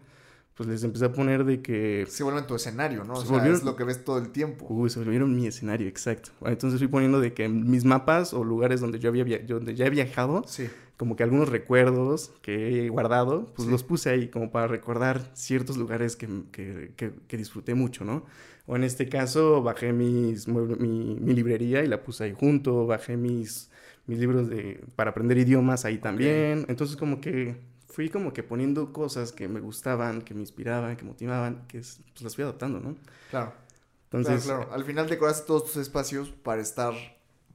pues 0.62 0.74
les 0.74 0.84
empecé 0.84 1.06
a 1.06 1.12
poner 1.12 1.44
de 1.44 1.60
que... 1.60 2.06
Se 2.08 2.22
vuelven 2.22 2.46
tu 2.46 2.54
escenario, 2.54 3.02
¿no? 3.02 3.14
O 3.14 3.24
sea, 3.24 3.44
es 3.48 3.64
lo 3.64 3.74
que 3.74 3.82
ves 3.82 4.04
todo 4.04 4.18
el 4.18 4.30
tiempo. 4.30 4.66
Uy, 4.68 4.90
se 4.90 5.00
volvieron 5.00 5.34
mi 5.34 5.48
escenario, 5.48 5.88
exacto. 5.88 6.30
Entonces 6.44 6.78
fui 6.78 6.86
poniendo 6.86 7.20
de 7.20 7.32
que 7.32 7.48
mis 7.48 7.84
mapas 7.84 8.32
o 8.32 8.44
lugares 8.44 8.80
donde 8.80 9.00
yo 9.00 9.08
había 9.08 9.24
donde 9.40 9.74
ya 9.74 9.86
he 9.86 9.90
viajado, 9.90 10.44
sí. 10.46 10.68
como 10.96 11.16
que 11.16 11.24
algunos 11.24 11.48
recuerdos 11.48 12.30
que 12.42 12.86
he 12.86 12.88
guardado, 12.90 13.52
pues 13.56 13.66
los 13.66 13.82
puse 13.82 14.10
ahí 14.10 14.28
como 14.28 14.52
para 14.52 14.68
recordar 14.68 15.32
ciertos 15.34 15.76
lugares 15.76 16.14
que, 16.14 16.28
que, 16.52 16.92
que, 17.26 17.36
disfruté 17.36 17.74
mucho, 17.74 18.04
¿no? 18.04 18.24
O 18.66 18.76
en 18.76 18.84
este 18.84 19.08
caso 19.08 19.64
bajé 19.64 19.92
mis, 19.92 20.46
mi, 20.46 21.16
mi, 21.16 21.34
librería 21.34 21.82
y 21.82 21.88
la 21.88 22.04
puse 22.04 22.22
ahí 22.22 22.36
junto, 22.38 22.86
bajé 22.86 23.16
mis, 23.16 23.68
mis 24.06 24.18
libros 24.20 24.48
de, 24.48 24.80
para 24.94 25.10
aprender 25.10 25.38
idiomas 25.38 25.84
ahí 25.84 25.98
también. 25.98 26.66
Entonces 26.68 26.96
como 26.96 27.20
que 27.20 27.71
fui 27.92 28.08
como 28.08 28.32
que 28.32 28.42
poniendo 28.42 28.92
cosas 28.92 29.32
que 29.32 29.48
me 29.48 29.60
gustaban, 29.60 30.22
que 30.22 30.34
me 30.34 30.40
inspiraban, 30.40 30.96
que 30.96 31.04
motivaban, 31.04 31.66
que 31.66 31.78
pues 31.78 32.22
las 32.22 32.34
fui 32.34 32.44
adaptando, 32.44 32.80
¿no? 32.80 32.96
Claro. 33.30 33.52
Entonces, 34.04 34.44
claro, 34.44 34.62
claro. 34.62 34.74
Al 34.74 34.84
final 34.84 35.08
decoraste 35.08 35.46
todos 35.46 35.64
tus 35.64 35.76
espacios 35.76 36.30
para 36.30 36.62
estar, 36.62 36.94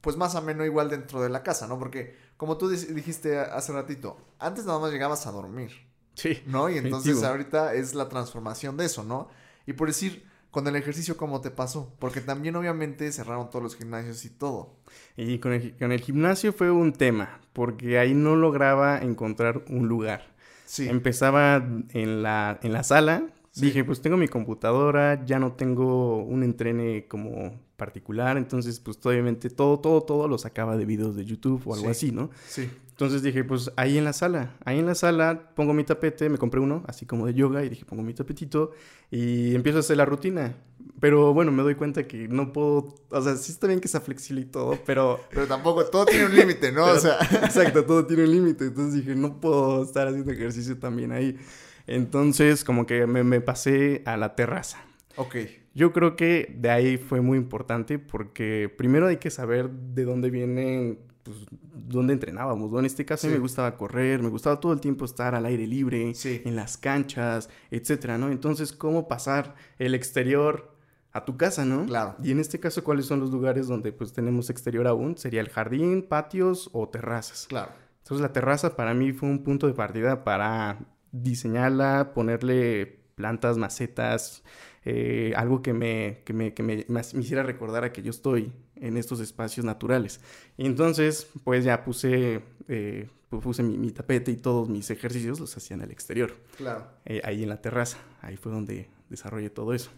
pues 0.00 0.16
más 0.16 0.34
o 0.34 0.42
menos 0.42 0.66
igual 0.66 0.90
dentro 0.90 1.20
de 1.20 1.28
la 1.28 1.42
casa, 1.42 1.66
¿no? 1.66 1.78
Porque, 1.78 2.16
como 2.36 2.56
tú 2.56 2.68
dijiste 2.68 3.38
hace 3.38 3.72
ratito, 3.72 4.16
antes 4.38 4.64
nada 4.64 4.78
más 4.78 4.92
llegabas 4.92 5.26
a 5.26 5.32
dormir. 5.32 5.72
Sí. 6.14 6.42
¿No? 6.46 6.68
Y 6.68 6.78
entonces 6.78 7.22
ahorita 7.22 7.74
es 7.74 7.94
la 7.94 8.08
transformación 8.08 8.76
de 8.76 8.86
eso, 8.86 9.04
¿no? 9.04 9.28
Y 9.66 9.74
por 9.74 9.86
decir, 9.86 10.27
con 10.50 10.66
el 10.66 10.76
ejercicio, 10.76 11.16
¿cómo 11.16 11.40
te 11.40 11.50
pasó? 11.50 11.94
Porque 11.98 12.20
también 12.20 12.56
obviamente 12.56 13.10
cerraron 13.12 13.50
todos 13.50 13.62
los 13.62 13.76
gimnasios 13.76 14.24
y 14.24 14.30
todo. 14.30 14.76
Y 15.16 15.38
con 15.38 15.52
el, 15.52 15.76
con 15.76 15.92
el 15.92 16.00
gimnasio 16.00 16.52
fue 16.52 16.70
un 16.70 16.92
tema, 16.92 17.40
porque 17.52 17.98
ahí 17.98 18.14
no 18.14 18.36
lograba 18.36 18.98
encontrar 18.98 19.64
un 19.68 19.88
lugar. 19.88 20.34
Sí. 20.64 20.88
Empezaba 20.88 21.56
en 21.90 22.22
la, 22.22 22.58
en 22.62 22.72
la 22.72 22.82
sala, 22.82 23.26
dije, 23.56 23.84
pues 23.84 24.00
tengo 24.00 24.16
mi 24.16 24.28
computadora, 24.28 25.24
ya 25.24 25.38
no 25.38 25.52
tengo 25.52 26.22
un 26.22 26.42
entrene 26.42 27.06
como 27.08 27.58
particular, 27.76 28.36
entonces 28.36 28.80
pues 28.80 28.98
obviamente 29.04 29.50
todo, 29.50 29.78
todo, 29.78 30.02
todo 30.02 30.28
lo 30.28 30.38
sacaba 30.38 30.76
de 30.76 30.84
videos 30.84 31.16
de 31.16 31.24
YouTube 31.24 31.62
o 31.66 31.74
algo 31.74 31.88
así, 31.88 32.10
¿no? 32.10 32.30
Sí. 32.46 32.68
Entonces 32.98 33.22
dije, 33.22 33.44
pues 33.44 33.70
ahí 33.76 33.96
en 33.96 34.02
la 34.02 34.12
sala, 34.12 34.56
ahí 34.64 34.80
en 34.80 34.86
la 34.86 34.96
sala 34.96 35.52
pongo 35.54 35.72
mi 35.72 35.84
tapete, 35.84 36.28
me 36.28 36.36
compré 36.36 36.58
uno, 36.58 36.82
así 36.88 37.06
como 37.06 37.26
de 37.26 37.34
yoga, 37.34 37.62
y 37.62 37.68
dije, 37.68 37.84
pongo 37.84 38.02
mi 38.02 38.12
tapetito 38.12 38.72
y 39.08 39.54
empiezo 39.54 39.78
a 39.78 39.80
hacer 39.82 39.98
la 39.98 40.04
rutina. 40.04 40.56
Pero 40.98 41.32
bueno, 41.32 41.52
me 41.52 41.62
doy 41.62 41.76
cuenta 41.76 42.08
que 42.08 42.26
no 42.26 42.52
puedo, 42.52 42.96
o 43.08 43.22
sea, 43.22 43.36
sí 43.36 43.52
está 43.52 43.68
bien 43.68 43.78
que 43.78 43.86
sea 43.86 44.00
flexible 44.00 44.40
y 44.40 44.46
todo, 44.46 44.76
pero... 44.84 45.20
Pero 45.30 45.46
tampoco, 45.46 45.84
todo 45.84 46.06
tiene 46.06 46.26
un 46.26 46.34
límite, 46.34 46.72
¿no? 46.72 46.86
o 46.86 46.98
sea... 46.98 47.18
Exacto, 47.44 47.84
todo 47.84 48.04
tiene 48.04 48.24
un 48.24 48.32
límite. 48.32 48.64
Entonces 48.64 48.94
dije, 48.94 49.14
no 49.14 49.40
puedo 49.40 49.84
estar 49.84 50.08
haciendo 50.08 50.32
ejercicio 50.32 50.76
también 50.76 51.12
ahí. 51.12 51.38
Entonces, 51.86 52.64
como 52.64 52.84
que 52.84 53.06
me, 53.06 53.22
me 53.22 53.40
pasé 53.40 54.02
a 54.06 54.16
la 54.16 54.34
terraza. 54.34 54.84
Ok. 55.14 55.36
Yo 55.72 55.92
creo 55.92 56.16
que 56.16 56.52
de 56.58 56.70
ahí 56.70 56.96
fue 56.96 57.20
muy 57.20 57.38
importante 57.38 58.00
porque 58.00 58.74
primero 58.76 59.06
hay 59.06 59.18
que 59.18 59.30
saber 59.30 59.70
de 59.70 60.04
dónde 60.04 60.30
vienen 60.30 60.98
pues, 61.28 61.46
dónde 61.72 62.14
entrenábamos, 62.14 62.72
En 62.78 62.86
este 62.86 63.04
caso 63.04 63.28
me 63.28 63.38
gustaba 63.38 63.76
correr, 63.76 64.22
me 64.22 64.28
gustaba 64.28 64.60
todo 64.60 64.72
el 64.72 64.80
tiempo 64.80 65.04
estar 65.04 65.34
al 65.34 65.44
aire 65.46 65.66
libre, 65.66 66.12
en 66.24 66.56
las 66.56 66.76
canchas, 66.76 67.48
etcétera, 67.70 68.18
¿no? 68.18 68.30
Entonces, 68.30 68.72
¿cómo 68.72 69.08
pasar 69.08 69.54
el 69.78 69.94
exterior 69.94 70.74
a 71.12 71.24
tu 71.24 71.36
casa, 71.36 71.64
¿no? 71.64 71.86
Claro. 71.86 72.16
Y 72.22 72.30
en 72.30 72.40
este 72.40 72.60
caso, 72.60 72.84
¿cuáles 72.84 73.06
son 73.06 73.20
los 73.20 73.30
lugares 73.30 73.66
donde 73.66 73.92
pues 73.92 74.12
tenemos 74.12 74.50
exterior 74.50 74.86
aún? 74.86 75.16
Sería 75.16 75.40
el 75.40 75.48
jardín, 75.48 76.02
patios 76.02 76.70
o 76.72 76.88
terrazas. 76.88 77.46
Claro. 77.48 77.72
Entonces, 77.98 78.22
la 78.22 78.32
terraza 78.32 78.76
para 78.76 78.94
mí 78.94 79.12
fue 79.12 79.28
un 79.28 79.44
punto 79.44 79.66
de 79.66 79.74
partida 79.74 80.24
para 80.24 80.78
diseñarla, 81.12 82.12
ponerle 82.14 83.00
plantas, 83.14 83.58
macetas, 83.58 84.44
eh, 84.84 85.32
algo 85.36 85.60
que, 85.60 85.72
me, 85.72 86.22
que, 86.24 86.32
me, 86.32 86.54
que 86.54 86.62
me, 86.62 86.86
me, 86.88 87.00
hiciera 87.00 87.42
recordar 87.42 87.84
a 87.84 87.92
que 87.92 88.02
yo 88.02 88.10
estoy 88.10 88.52
en 88.80 88.96
estos 88.96 89.20
espacios 89.20 89.64
naturales. 89.64 90.20
Y 90.56 90.66
entonces, 90.66 91.28
pues 91.44 91.64
ya 91.64 91.84
puse, 91.84 92.42
eh, 92.68 93.08
puse 93.28 93.62
mi, 93.62 93.90
tapete 93.90 94.30
y 94.30 94.36
todos 94.36 94.68
mis 94.68 94.90
ejercicios 94.90 95.40
los 95.40 95.56
hacía 95.56 95.76
en 95.76 95.82
el 95.82 95.90
exterior. 95.90 96.34
Claro. 96.56 96.86
Eh, 97.04 97.20
ahí 97.24 97.42
en 97.42 97.48
la 97.48 97.60
terraza. 97.60 97.98
Ahí 98.22 98.36
fue 98.36 98.52
donde 98.52 98.88
desarrollé 99.08 99.50
todo 99.50 99.74
eso. 99.74 99.90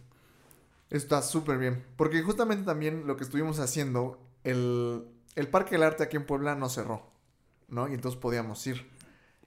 Está 0.90 1.22
súper 1.22 1.58
bien. 1.58 1.84
Porque 1.96 2.22
justamente 2.22 2.64
también 2.64 3.06
lo 3.06 3.16
que 3.16 3.24
estuvimos 3.24 3.60
haciendo, 3.60 4.18
el, 4.44 5.04
el 5.36 5.48
Parque 5.48 5.72
del 5.72 5.84
Arte 5.84 6.02
aquí 6.02 6.16
en 6.16 6.26
Puebla 6.26 6.54
no 6.54 6.68
cerró, 6.68 7.10
¿no? 7.68 7.88
Y 7.88 7.94
entonces 7.94 8.20
podíamos 8.20 8.66
ir. 8.66 8.88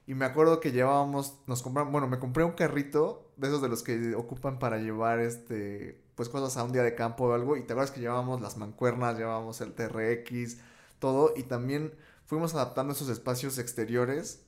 Y 0.06 0.16
me 0.16 0.26
acuerdo 0.26 0.60
que 0.60 0.72
llevábamos, 0.72 1.40
nos 1.48 1.62
compramos, 1.62 1.92
bueno, 1.92 2.08
me 2.08 2.20
compré 2.20 2.44
un 2.44 2.52
carrito 2.52 3.32
de 3.38 3.48
esos 3.48 3.62
de 3.62 3.70
los 3.70 3.84
que 3.84 4.16
ocupan 4.16 4.60
para 4.60 4.78
llevar 4.78 5.20
este, 5.20 6.03
pues 6.16 6.30
cosas 6.30 6.58
a 6.58 6.64
un 6.64 6.72
día 6.72 6.84
de 6.84 6.96
campo 6.96 7.26
o 7.26 7.34
algo. 7.34 7.58
Y 7.58 7.64
te 7.64 7.74
acuerdas 7.74 7.92
que 7.92 8.02
llevábamos 8.02 8.42
las 8.42 8.58
mancuernas, 8.58 9.18
llevábamos 9.18 9.62
el 9.62 9.74
TRX, 9.74 10.58
todo. 11.00 11.34
Y 11.36 11.44
también 11.44 11.94
fuimos 12.26 12.54
adaptando 12.54 12.94
esos 12.94 13.10
espacios 13.10 13.58
exteriores 13.58 14.46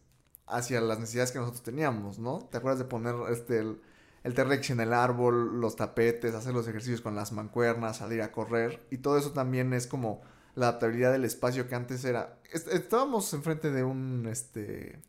hacia 0.48 0.82
las 0.82 1.00
necesidades 1.00 1.32
que 1.32 1.40
nosotros 1.40 1.64
teníamos, 1.64 2.20
¿no? 2.20 2.48
¿Te 2.52 2.58
acuerdas 2.58 2.80
de 2.80 2.86
poner 2.86 3.16
este, 3.32 3.60
el, 3.60 3.82
el 4.24 4.34
TRX 4.34 4.72
en 4.72 4.80
el 4.80 4.94
árbol, 4.94 5.60
los 5.60 5.76
tapetes, 5.76 6.36
hacer 6.36 6.54
los 6.54 6.68
ejercicios 6.68 7.02
con 7.02 7.16
las 7.16 7.32
mancuernas, 7.32 7.98
salir 7.98 8.22
a 8.22 8.32
correr? 8.32 8.86
Y 8.92 9.00
todo 9.00 9.18
eso 9.18 9.32
también 9.32 9.74
es 9.74 9.88
como 9.88 10.22
la 10.54 10.70
adaptabilidad 10.70 11.12
del 11.12 11.26
espacio 11.26 11.68
que 11.68 11.76
antes 11.76 12.06
era. 12.06 12.38
Estábamos 12.52 13.34
enfrente 13.34 13.72
de 13.72 13.84
un, 13.84 14.28
este, 14.28 15.02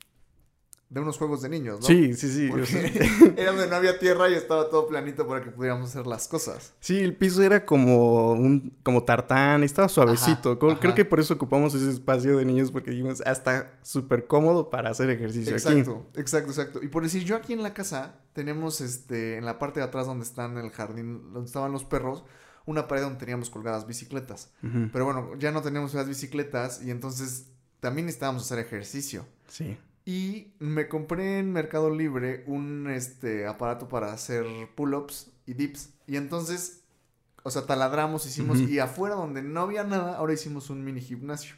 de 0.89 1.01
unos 1.01 1.19
juegos 1.19 1.43
de 1.43 1.49
niños, 1.49 1.81
¿no? 1.81 1.87
Sí, 1.87 2.15
sí, 2.15 2.31
sí. 2.31 2.51
era 3.37 3.51
donde 3.51 3.67
no 3.67 3.75
había 3.75 3.99
tierra 3.99 4.31
y 4.31 4.35
estaba 4.35 4.71
todo 4.71 4.87
planito 4.87 5.27
para 5.27 5.43
que 5.43 5.51
pudiéramos 5.51 5.91
hacer 5.91 6.07
las 6.07 6.29
cosas. 6.29 6.75
Sí, 6.79 7.01
el 7.01 7.17
piso 7.17 7.43
era 7.43 7.65
como 7.65 8.33
un 8.33 8.73
como 8.85 9.03
tartán, 9.03 9.65
estaba 9.65 9.89
suavecito. 9.89 10.59
Creo 10.59 10.95
que 10.95 11.05
por 11.05 11.19
eso 11.19 11.35
ocupamos 11.35 11.75
ese 11.75 11.91
espacio 11.91 12.37
de 12.37 12.45
niños 12.45 12.71
porque 12.71 12.93
dijimos, 12.93 13.21
hasta 13.27 13.79
súper 13.83 14.27
cómodo 14.29 14.71
para 14.71 14.91
hacer 14.91 15.11
ejercicio 15.11 15.53
exacto, 15.53 16.07
Exacto, 16.15 16.51
exacto. 16.51 16.83
Y 16.83 16.89
por 16.89 17.03
decir, 17.03 17.25
yo 17.25 17.35
aquí 17.35 17.53
en 17.53 17.65
la 17.65 17.75
casa 17.75 18.21
tenemos 18.33 18.81
este 18.81 19.39
en 19.39 19.45
la 19.45 19.59
parte 19.59 19.81
de 19.81 19.87
atrás 19.87 20.07
donde 20.07 20.25
están 20.25 20.57
el 20.57 20.71
jardín, 20.71 21.33
donde 21.33 21.47
estaban 21.47 21.73
los 21.73 21.85
perros, 21.85 22.25
una 22.65 22.87
pared 22.87 23.03
donde 23.03 23.19
teníamos 23.19 23.51
colgadas 23.51 23.89
bicicletas. 23.89 24.53
Pero 24.93 25.05
bueno, 25.05 25.37
ya 25.37 25.51
no 25.51 25.63
teníamos 25.63 25.95
las 25.95 26.07
bicicletas 26.07 26.81
y 26.81 26.93
entonces 26.93 27.47
también 27.81 28.07
necesitábamos 28.07 28.45
hacer 28.45 28.61
ejercicio. 28.61 29.27
Sí. 29.49 29.77
Y 30.07 30.55
me 30.61 30.89
compré 30.89 31.41
en 31.41 31.53
Mercado 31.53 31.91
Libre 31.91 32.45
un 32.47 32.89
este, 32.89 33.45
aparato 33.45 33.89
para 33.89 34.13
hacer 34.13 34.47
pull-ups 34.77 35.33
y 35.47 35.55
dips. 35.55 35.91
Y 36.07 36.17
entonces, 36.17 36.85
o 37.43 37.51
sea, 37.51 37.67
taladramos, 37.67 38.25
hicimos. 38.25 38.61
Y 38.61 38.79
afuera 38.79 39.17
donde 39.17 39.43
no 39.43 39.63
había 39.63 39.83
nada, 39.83 40.17
ahora 40.17 40.33
hicimos 40.33 40.71
un 40.71 40.85
mini 40.85 41.01
gimnasio. 41.01 41.57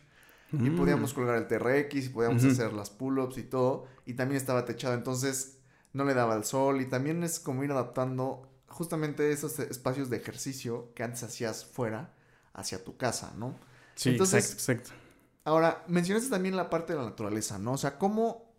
Y 0.50 0.70
mm. 0.70 0.76
podíamos 0.76 1.12
colgar 1.12 1.36
el 1.36 1.46
TRX 1.46 2.06
y 2.06 2.08
podíamos 2.08 2.42
hacer 2.42 2.72
las 2.72 2.88
pull-ups 2.88 3.36
y 3.36 3.42
todo. 3.42 3.84
Y 4.06 4.14
también 4.14 4.38
estaba 4.38 4.64
techado, 4.64 4.94
entonces 4.94 5.58
no 5.92 6.06
le 6.06 6.14
daba 6.14 6.34
el 6.34 6.44
sol. 6.44 6.80
Y 6.80 6.86
también 6.86 7.22
es 7.24 7.38
como 7.38 7.64
ir 7.64 7.70
adaptando 7.70 8.48
justamente 8.66 9.30
esos 9.30 9.58
espacios 9.58 10.08
de 10.08 10.16
ejercicio 10.16 10.90
que 10.94 11.02
antes 11.02 11.22
hacías 11.22 11.66
fuera 11.66 12.14
hacia 12.54 12.82
tu 12.82 12.96
casa, 12.96 13.34
¿no? 13.36 13.54
Sí, 13.94 14.10
exacto, 14.10 14.54
exacto. 14.54 14.90
Ahora, 15.48 15.82
mencionaste 15.88 16.28
también 16.28 16.56
la 16.56 16.68
parte 16.68 16.92
de 16.92 16.98
la 16.98 17.06
naturaleza, 17.06 17.58
¿no? 17.58 17.72
O 17.72 17.78
sea, 17.78 17.96
¿cómo, 17.96 18.52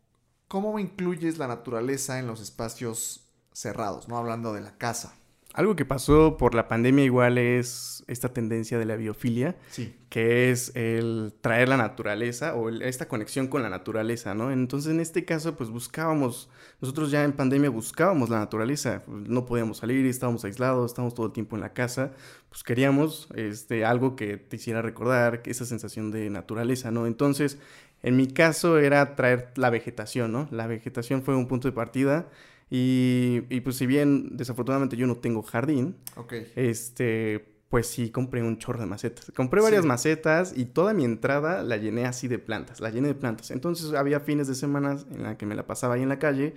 cómo 0.48 0.80
incluyes 0.80 1.38
la 1.38 1.48
naturaleza 1.48 2.18
en 2.18 2.26
los 2.26 2.42
espacios 2.42 3.30
cerrados, 3.54 4.08
¿no? 4.08 4.18
Hablando 4.18 4.54
de 4.54 4.62
la 4.62 4.76
casa. 4.76 5.14
Algo 5.54 5.76
que 5.76 5.84
pasó 5.84 6.38
por 6.38 6.54
la 6.54 6.68
pandemia 6.68 7.04
igual 7.04 7.40
es 7.40 8.04
esta 8.08 8.30
tendencia 8.30 8.78
de 8.78 8.86
la 8.86 8.96
biofilia, 8.96 9.56
sí. 9.72 9.96
que 10.10 10.52
es 10.52 10.72
el 10.76 11.34
traer 11.42 11.70
la 11.70 11.78
naturaleza 11.78 12.56
o 12.56 12.70
esta 12.70 13.08
conexión 13.08 13.48
con 13.48 13.64
la 13.64 13.70
naturaleza, 13.70 14.36
¿no? 14.36 14.52
Entonces 14.52 14.92
en 14.92 15.00
este 15.00 15.26
caso 15.26 15.56
pues 15.56 15.72
buscábamos, 15.72 16.50
nosotros 16.82 17.10
ya 17.10 17.24
en 17.24 17.34
pandemia 17.34 17.72
buscábamos 17.72 18.30
la 18.30 18.38
naturaleza, 18.38 19.02
no 19.08 19.48
podíamos 19.48 19.78
salir, 19.78 20.06
estábamos 20.06 20.46
aislados, 20.46 20.92
estábamos 20.92 21.16
todo 21.16 21.26
el 21.26 21.32
tiempo 21.32 21.56
en 21.56 21.62
la 21.62 21.74
casa, 21.74 22.12
pues 22.50 22.64
queríamos 22.64 23.28
este, 23.34 23.86
algo 23.86 24.16
que 24.16 24.38
te 24.38 24.58
hiciera 24.58 24.84
recordar 24.84 25.42
esa 25.46 25.66
sensación 25.66 26.12
de 26.12 26.30
naturaleza, 26.30 26.92
¿no? 26.92 27.08
Entonces 27.08 27.58
en 28.04 28.18
mi 28.18 28.28
caso 28.28 28.78
era 28.78 29.16
traer 29.16 29.52
la 29.56 29.72
vegetación, 29.72 30.32
¿no? 30.32 30.48
La 30.52 30.68
vegetación 30.68 31.24
fue 31.24 31.36
un 31.36 31.48
punto 31.48 31.68
de 31.68 31.72
partida 31.72 32.28
y, 32.70 33.44
y, 33.50 33.62
pues 33.62 33.78
si 33.78 33.86
bien 33.86 34.38
desafortunadamente 34.38 34.96
yo 34.96 35.08
no 35.08 35.18
tengo 35.18 35.42
jardín, 35.42 35.96
este, 36.56 37.60
pues 37.70 37.88
sí 37.88 38.10
compré 38.10 38.44
un 38.44 38.58
chorro 38.58 38.80
de 38.80 38.86
macetas. 38.86 39.32
Compré 39.36 39.62
varias 39.62 39.86
macetas 39.86 40.54
y 40.56 40.66
toda 40.66 40.94
mi 40.94 41.06
entrada 41.06 41.64
la 41.64 41.78
llené 41.78 42.06
así 42.06 42.28
de 42.28 42.40
plantas, 42.40 42.80
la 42.80 42.90
llené 42.90 43.08
de 43.10 43.16
plantas. 43.16 43.52
Entonces 43.52 43.94
había 43.94 44.20
fines 44.20 44.48
de 44.48 44.56
semana 44.56 44.98
en 45.12 45.24
la 45.24 45.38
que 45.38 45.46
me 45.46 45.56
la 45.56 45.68
pasaba 45.68 45.96
ahí 45.96 46.04
en 46.04 46.10
la 46.10 46.20
calle 46.20 46.56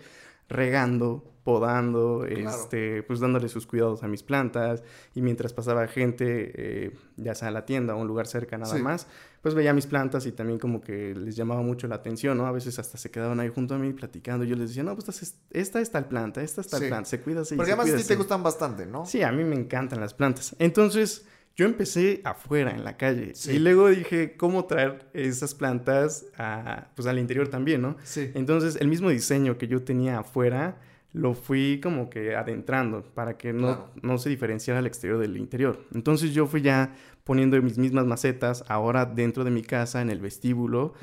regando, 0.53 1.25
podando, 1.45 2.25
este, 2.25 3.03
pues 3.03 3.19
dándole 3.19 3.49
sus 3.49 3.67
cuidados 3.67 4.03
a 4.05 4.09
mis 4.09 4.23
plantas 4.23 4.83
y 5.15 5.23
mientras 5.23 5.53
pasaba 5.53 5.89
gente, 5.89 6.53
eh, 6.55 6.93
ya 7.17 7.35
sea 7.35 7.49
a 7.49 7.51
la 7.51 7.65
tienda 7.67 7.97
o 7.97 8.01
un 8.01 8.07
lugar 8.07 8.29
cerca 8.29 8.57
nada 8.59 8.77
más, 8.79 9.09
pues 9.41 9.55
veía 9.55 9.73
mis 9.73 9.87
plantas 9.87 10.25
y 10.27 10.33
también 10.33 10.61
como 10.61 10.81
que 10.81 11.15
les 11.17 11.35
llamaba 11.35 11.63
mucho 11.63 11.89
la 11.89 11.97
atención, 11.97 12.39
¿no? 12.39 12.47
A 12.47 12.53
veces 12.53 12.79
hasta 12.79 12.97
se 12.97 13.11
quedaban 13.11 13.41
ahí 13.41 13.49
junto 13.49 13.75
a 13.75 13.79
mí 13.79 13.93
platicando 13.93 14.45
y 14.45 14.49
yo 14.49 14.57
les 14.57 14.69
decía, 14.69 14.85
no, 14.85 14.95
pues 14.95 15.35
esta 15.51 15.81
es 15.81 15.91
tal 15.91 16.07
planta, 16.07 16.43
esta 16.43 16.61
es 16.61 16.69
tal 16.69 16.87
planta, 16.87 17.11
se 17.11 17.21
cuida 17.21 17.41
así. 17.41 17.57
Porque 17.57 17.73
además 17.73 17.93
a 17.93 17.97
ti 17.97 18.05
te 18.05 18.17
gustan 18.17 18.43
bastante, 18.45 18.87
¿no? 18.87 19.05
Sí, 19.05 19.23
a 19.23 19.33
mí 19.33 19.43
me 19.43 19.57
encantan 19.57 19.99
las 20.01 20.15
plantas. 20.15 20.55
Entonces, 20.61 21.27
yo 21.57 21.67
empecé 21.67 22.21
afuera, 22.25 22.71
en 22.71 22.85
la 22.85 22.97
calle. 22.97 23.33
Y 23.47 23.59
luego 23.59 23.89
dije, 23.89 24.37
¿cómo 24.37 24.65
traer 24.65 25.07
esas 25.13 25.55
plantas 25.55 26.27
a, 26.39 26.89
pues, 26.95 27.07
al 27.07 27.19
interior 27.19 27.49
también, 27.49 27.83
no? 27.83 27.97
Sí. 28.03 28.31
Entonces, 28.35 28.77
el 28.81 28.89
mismo 28.89 29.11
diseño 29.11 29.59
que 29.59 29.69
yo 29.69 29.83
tenía 29.83 30.21
afuera, 30.21 30.79
lo 31.13 31.35
fui 31.35 31.79
como 31.83 32.09
que 32.09 32.35
adentrando 32.35 33.03
para 33.03 33.37
que 33.37 33.53
no, 33.53 33.91
no 34.01 34.17
se 34.17 34.31
diferenciara 34.31 34.81
el 34.81 34.87
exterior 34.87 35.19
del 35.19 35.37
interior. 35.37 35.87
Entonces, 35.93 36.33
yo 36.33 36.47
fui 36.47 36.63
ya 36.63 36.95
poniendo 37.25 37.61
mis 37.63 37.79
mismas 37.79 38.07
macetas 38.07 38.65
ahora 38.69 39.05
dentro 39.05 39.45
de 39.45 39.51
mi 39.51 39.63
casa, 39.63 40.01
en 40.01 40.11
el 40.11 40.21
vestíbulo, 40.21 40.95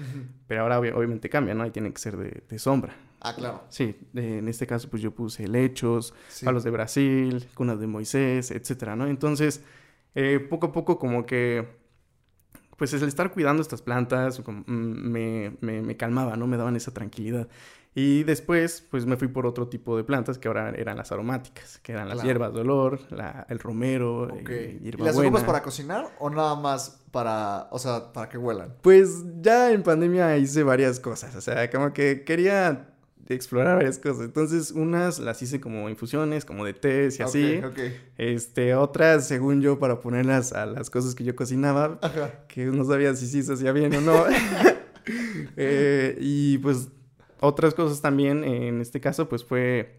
pero 0.47 0.63
ahora 0.63 0.79
obviamente 0.79 1.29
cambia, 1.29 1.53
¿no? 1.53 1.63
Ahí 1.63 1.71
tienen 1.71 1.93
que 1.93 1.99
ser 1.99 2.17
de, 2.17 2.59
sombra. 2.59 2.95
Ah, 3.21 3.35
claro. 3.35 3.63
Sí, 3.69 3.95
en 4.15 4.47
este 4.47 4.65
caso 4.65 4.89
pues 4.89 5.01
yo 5.01 5.11
puse 5.11 5.47
lechos, 5.47 6.13
palos 6.43 6.63
de 6.63 6.71
Brasil, 6.71 7.47
cunas 7.53 7.79
de 7.79 7.87
Moisés, 7.87 8.51
etcétera, 8.51 8.95
¿no? 8.95 9.07
Entonces, 9.07 9.63
eh, 10.15 10.39
poco 10.39 10.67
a 10.67 10.71
poco 10.71 10.99
como 10.99 11.25
que, 11.25 11.67
pues 12.77 12.93
el 12.93 13.07
estar 13.07 13.31
cuidando 13.31 13.61
estas 13.61 13.81
plantas 13.81 14.41
mm, 14.45 14.61
me, 14.65 15.57
me, 15.61 15.97
calmaba, 15.97 16.35
¿no? 16.35 16.47
Me 16.47 16.57
daban 16.57 16.75
esa 16.75 16.93
tranquilidad. 16.93 17.47
Y 17.95 18.23
después, 18.23 18.85
pues 18.89 19.05
me 19.05 19.17
fui 19.17 19.27
por 19.27 19.45
otro 19.45 19.67
tipo 19.67 19.97
de 19.97 20.03
plantas 20.03 20.37
que 20.37 20.47
ahora 20.47 20.69
eran 20.69 20.95
las 20.95 21.11
aromáticas, 21.11 21.79
que 21.79 21.91
eran 21.91 22.07
las 22.07 22.21
hierbas 22.23 22.53
de 22.53 22.61
olor, 22.61 22.99
el 23.49 23.59
romero, 23.59 24.29
eh, 24.47 24.79
¿Y 24.81 24.91
las 24.91 25.17
ocupas 25.17 25.43
para 25.43 25.63
cocinar 25.63 26.07
o 26.19 26.29
nada 26.29 26.55
más 26.55 27.01
para, 27.11 27.67
o 27.71 27.79
sea, 27.79 28.13
para 28.13 28.29
que 28.29 28.37
huelan? 28.37 28.75
Pues 28.81 29.25
ya 29.41 29.71
en 29.71 29.81
pandemia 29.81 30.37
hice 30.37 30.63
varias 30.63 30.99
cosas, 30.99 31.35
o 31.35 31.41
sea, 31.41 31.69
como 31.71 31.91
que 31.91 32.23
quería 32.23 32.93
explorar 33.35 33.75
varias 33.75 33.97
cosas. 33.97 34.25
Entonces, 34.25 34.71
unas 34.71 35.19
las 35.19 35.41
hice 35.41 35.59
como 35.59 35.89
infusiones, 35.89 36.45
como 36.45 36.65
de 36.65 36.73
té 36.73 37.09
y 37.17 37.21
así. 37.21 37.61
Este, 38.17 38.75
otras, 38.75 39.27
según 39.27 39.61
yo, 39.61 39.79
para 39.79 39.99
ponerlas 39.99 40.53
a 40.53 40.65
las 40.65 40.89
cosas 40.89 41.15
que 41.15 41.23
yo 41.23 41.35
cocinaba, 41.35 41.99
que 42.47 42.65
no 42.65 42.83
sabía 42.85 43.15
si 43.15 43.27
sí 43.27 43.43
se 43.43 43.53
hacía 43.53 43.71
bien 43.71 43.93
o 43.95 44.01
no. 44.01 44.25
Eh, 45.57 46.17
y 46.19 46.59
pues 46.59 46.89
otras 47.39 47.73
cosas 47.73 47.99
también, 47.99 48.43
en 48.43 48.79
este 48.79 48.99
caso, 48.99 49.27
pues 49.27 49.43
fue 49.43 49.98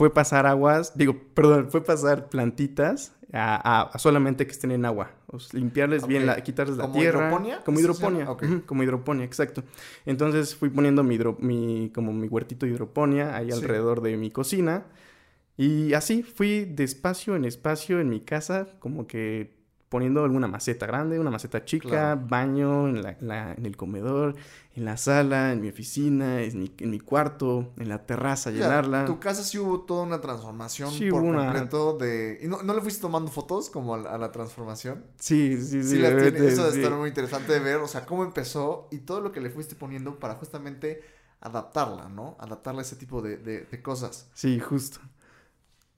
fue 0.00 0.08
pasar 0.08 0.46
aguas, 0.46 0.96
digo, 0.96 1.14
perdón, 1.34 1.70
fue 1.70 1.84
pasar 1.84 2.30
plantitas 2.30 3.12
a, 3.34 3.92
solamente 3.98 4.46
que 4.46 4.52
estén 4.52 4.70
en 4.70 4.86
agua. 4.86 5.10
limpiarles 5.52 6.06
bien, 6.06 6.24
la, 6.24 6.42
quitarles 6.42 6.78
la 6.78 6.90
tierra. 6.90 7.28
Hidroponía? 7.28 7.60
Como 7.62 7.80
hidroponía? 7.80 8.26
como 8.64 8.82
hidroponía, 8.82 9.26
exacto. 9.26 9.62
Entonces 10.06 10.56
fui 10.56 10.70
poniendo 10.70 11.04
mi, 11.04 11.18
mi 11.40 11.90
como 11.94 12.14
mi 12.14 12.28
huertito 12.28 12.64
de 12.64 12.72
hidroponía 12.72 13.36
ahí 13.36 13.50
alrededor 13.50 14.00
de 14.00 14.16
mi 14.16 14.30
cocina. 14.30 14.86
Y 15.58 15.92
así 15.92 16.22
fui 16.22 16.64
de 16.64 16.84
espacio 16.84 17.36
en 17.36 17.44
espacio 17.44 18.00
en 18.00 18.08
mi 18.08 18.20
casa, 18.20 18.68
como 18.78 19.06
que 19.06 19.59
poniendo 19.90 20.22
alguna 20.22 20.46
maceta 20.46 20.86
grande, 20.86 21.18
una 21.18 21.32
maceta 21.32 21.64
chica, 21.64 22.14
baño 22.14 22.86
en, 22.86 23.02
la, 23.02 23.54
en, 23.54 23.66
el 23.66 23.76
comedor, 23.76 24.36
en 24.76 24.84
la 24.84 24.96
sala, 24.96 25.52
en 25.52 25.60
mi 25.60 25.68
oficina, 25.68 26.42
en 26.42 26.60
mi, 26.60 26.72
en 26.78 26.90
mi 26.90 27.00
cuarto, 27.00 27.72
en 27.76 27.88
la 27.88 28.06
terraza, 28.06 28.52
llenarla. 28.52 29.04
Tu 29.04 29.18
casa 29.18 29.42
sí 29.42 29.58
hubo 29.58 29.80
toda 29.80 30.04
una 30.04 30.20
transformación 30.20 30.92
por 31.10 31.22
completo 31.22 31.98
de... 31.98 32.38
¿Y 32.40 32.46
no, 32.46 32.62
le 32.62 32.80
fuiste 32.80 33.02
tomando 33.02 33.32
fotos 33.32 33.68
como 33.68 33.96
a, 33.96 34.16
la 34.16 34.30
transformación? 34.30 35.04
Sí, 35.18 35.56
sí, 35.60 35.82
sí. 35.82 35.96
sí 35.96 36.04
Eso 36.04 36.70
debe 36.70 36.82
estar 36.82 36.96
muy 36.96 37.08
interesante 37.08 37.52
de 37.52 37.58
ver, 37.58 37.78
o 37.78 37.88
sea, 37.88 38.06
cómo 38.06 38.22
empezó 38.22 38.86
y 38.92 38.98
todo 38.98 39.20
lo 39.20 39.32
que 39.32 39.40
le 39.40 39.50
fuiste 39.50 39.74
poniendo 39.74 40.20
para 40.20 40.36
justamente 40.36 41.02
adaptarla, 41.40 42.08
¿no? 42.08 42.36
Adaptarla 42.38 42.82
a 42.82 42.84
ese 42.84 42.94
tipo 42.94 43.22
de, 43.22 43.38
de 43.38 43.82
cosas. 43.82 44.28
Sí, 44.34 44.60
justo. 44.60 45.00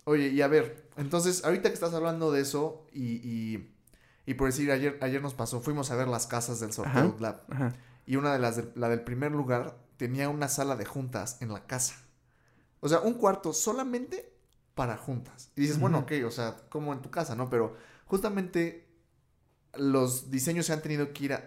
Oye, 0.04 0.28
y 0.28 0.42
a 0.42 0.48
ver, 0.48 0.88
entonces, 0.96 1.44
ahorita 1.44 1.68
que 1.68 1.74
estás 1.74 1.94
hablando 1.94 2.32
de 2.32 2.40
eso 2.40 2.86
y 2.92 3.20
y 3.22 3.71
por 4.34 4.48
decir, 4.48 4.70
ayer, 4.70 4.98
ayer 5.00 5.20
nos 5.20 5.34
pasó, 5.34 5.60
fuimos 5.60 5.90
a 5.90 5.96
ver 5.96 6.08
las 6.08 6.26
casas 6.26 6.60
del 6.60 6.72
Sorteo 6.72 7.16
Lab. 7.18 7.42
Y 8.06 8.16
una 8.16 8.32
de 8.32 8.38
las, 8.38 8.60
la 8.74 8.88
del 8.88 9.02
primer 9.02 9.32
lugar, 9.32 9.76
tenía 9.96 10.28
una 10.28 10.48
sala 10.48 10.76
de 10.76 10.84
juntas 10.84 11.38
en 11.40 11.52
la 11.52 11.66
casa. 11.66 11.94
O 12.80 12.88
sea, 12.88 13.00
un 13.00 13.14
cuarto 13.14 13.52
solamente 13.52 14.32
para 14.74 14.96
juntas. 14.96 15.50
Y 15.56 15.60
dices, 15.60 15.78
bueno, 15.78 16.00
ok, 16.00 16.12
o 16.26 16.30
sea, 16.30 16.56
como 16.68 16.92
en 16.92 17.02
tu 17.02 17.10
casa, 17.10 17.34
¿no? 17.34 17.48
Pero 17.50 17.76
justamente 18.06 18.88
los 19.74 20.30
diseños 20.30 20.66
se 20.66 20.72
han 20.72 20.82
tenido 20.82 21.12
que 21.12 21.24
ir 21.24 21.38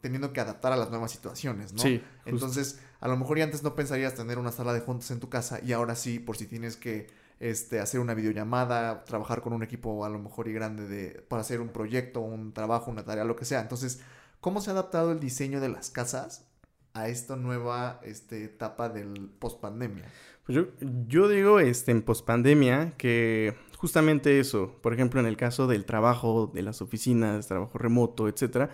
teniendo 0.00 0.32
que 0.32 0.40
adaptar 0.40 0.72
a 0.72 0.76
las 0.76 0.90
nuevas 0.90 1.10
situaciones, 1.10 1.72
¿no? 1.72 1.82
Sí. 1.82 2.02
Entonces, 2.24 2.80
a 3.00 3.08
lo 3.08 3.16
mejor 3.16 3.38
ya 3.38 3.44
antes 3.44 3.62
no 3.62 3.74
pensarías 3.74 4.14
tener 4.14 4.38
una 4.38 4.50
sala 4.50 4.72
de 4.72 4.80
juntas 4.80 5.10
en 5.10 5.20
tu 5.20 5.28
casa 5.28 5.60
y 5.62 5.72
ahora 5.72 5.94
sí, 5.94 6.18
por 6.18 6.36
si 6.36 6.46
tienes 6.46 6.76
que 6.76 7.08
este, 7.40 7.80
hacer 7.80 8.00
una 8.00 8.14
videollamada, 8.14 9.04
trabajar 9.04 9.40
con 9.40 9.54
un 9.54 9.62
equipo 9.62 10.04
a 10.04 10.10
lo 10.10 10.18
mejor 10.18 10.46
y 10.46 10.52
grande 10.52 10.86
de, 10.86 11.22
para 11.22 11.40
hacer 11.40 11.60
un 11.60 11.70
proyecto, 11.70 12.20
un 12.20 12.52
trabajo, 12.52 12.90
una 12.90 13.04
tarea, 13.04 13.24
lo 13.24 13.34
que 13.34 13.46
sea. 13.46 13.60
Entonces, 13.62 14.00
¿cómo 14.40 14.60
se 14.60 14.70
ha 14.70 14.74
adaptado 14.74 15.10
el 15.10 15.20
diseño 15.20 15.60
de 15.60 15.70
las 15.70 15.90
casas 15.90 16.46
a 16.92 17.08
esta 17.08 17.36
nueva 17.36 18.00
este, 18.04 18.44
etapa 18.44 18.90
del 18.90 19.30
post-pandemia? 19.38 20.04
Pues 20.44 20.56
yo, 20.56 20.66
yo 21.08 21.28
digo 21.28 21.60
este, 21.60 21.92
en 21.92 22.02
post-pandemia 22.02 22.92
que 22.98 23.54
justamente 23.76 24.38
eso, 24.38 24.76
por 24.82 24.92
ejemplo, 24.92 25.18
en 25.18 25.26
el 25.26 25.38
caso 25.38 25.66
del 25.66 25.86
trabajo, 25.86 26.50
de 26.52 26.60
las 26.62 26.82
oficinas, 26.82 27.46
trabajo 27.46 27.78
remoto, 27.78 28.28
etcétera, 28.28 28.68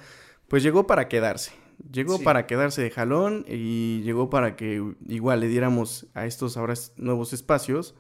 pues 0.49 0.64
llegó 0.64 0.87
para 0.88 1.08
quedarse. 1.08 1.52
Llegó 1.92 2.20
para 2.23 2.46
quedarse 2.46 2.82
de 2.82 2.90
jalón 2.90 3.44
y 3.46 4.00
llegó 4.02 4.30
para 4.30 4.56
que 4.56 4.82
igual 5.06 5.40
le 5.40 5.49
diéramos 5.49 6.06
a 6.14 6.25
estos 6.25 6.56
ahora 6.56 6.73
nuevos 6.96 7.35
espacios, 7.35 7.94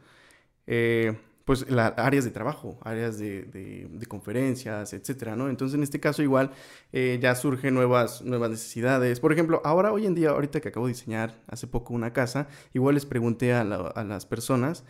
eh, 0.66 1.16
pues 1.44 1.70
las 1.70 1.94
áreas 1.96 2.24
de 2.24 2.32
trabajo, 2.32 2.78
áreas 2.82 3.18
de, 3.18 3.42
de, 3.42 4.06
conferencias, 4.06 4.92
etcétera, 4.92 5.36
¿no? 5.36 5.48
Entonces, 5.48 5.76
en 5.76 5.84
este 5.84 6.00
caso, 6.00 6.22
igual 6.22 6.50
eh, 6.92 7.18
ya 7.22 7.36
surgen 7.36 7.72
nuevas, 7.72 8.22
nuevas 8.22 8.50
necesidades. 8.50 9.20
Por 9.20 9.32
ejemplo, 9.32 9.62
ahora, 9.64 9.92
hoy 9.92 10.06
en 10.06 10.16
día, 10.16 10.30
ahorita 10.30 10.60
que 10.60 10.68
acabo 10.68 10.86
de 10.86 10.94
diseñar 10.94 11.40
hace 11.46 11.68
poco 11.68 11.94
una 11.94 12.12
casa, 12.12 12.48
igual 12.74 12.96
les 12.96 13.06
pregunté 13.06 13.52
a, 13.52 13.60
a 13.60 14.04
las 14.04 14.26
personas 14.26 14.84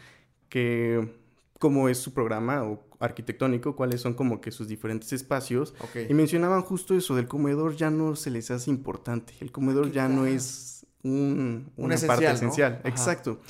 que 0.49 1.15
cómo 1.59 1.89
es 1.89 1.99
su 1.99 2.13
programa 2.13 2.65
o 2.65 2.83
arquitectónico, 3.01 3.77
cuáles 3.77 4.01
son 4.01 4.15
como 4.15 4.41
que 4.41 4.51
sus 4.51 4.69
diferentes 4.69 5.13
espacios. 5.13 5.75
Y 6.09 6.15
mencionaban 6.15 6.63
justo 6.63 6.95
eso, 6.95 7.15
del 7.15 7.29
comedor 7.29 7.77
ya 7.77 7.91
no 7.91 8.17
se 8.17 8.31
les 8.31 8.51
hace 8.51 8.71
importante. 8.71 9.35
El 9.41 9.53
comedor 9.53 9.93
ya 9.93 10.09
no 10.09 10.27
es 10.27 10.87
un, 11.03 11.73
una 11.77 11.97
parte 11.97 12.31
esencial. 12.31 12.81
Exacto. 12.85 13.41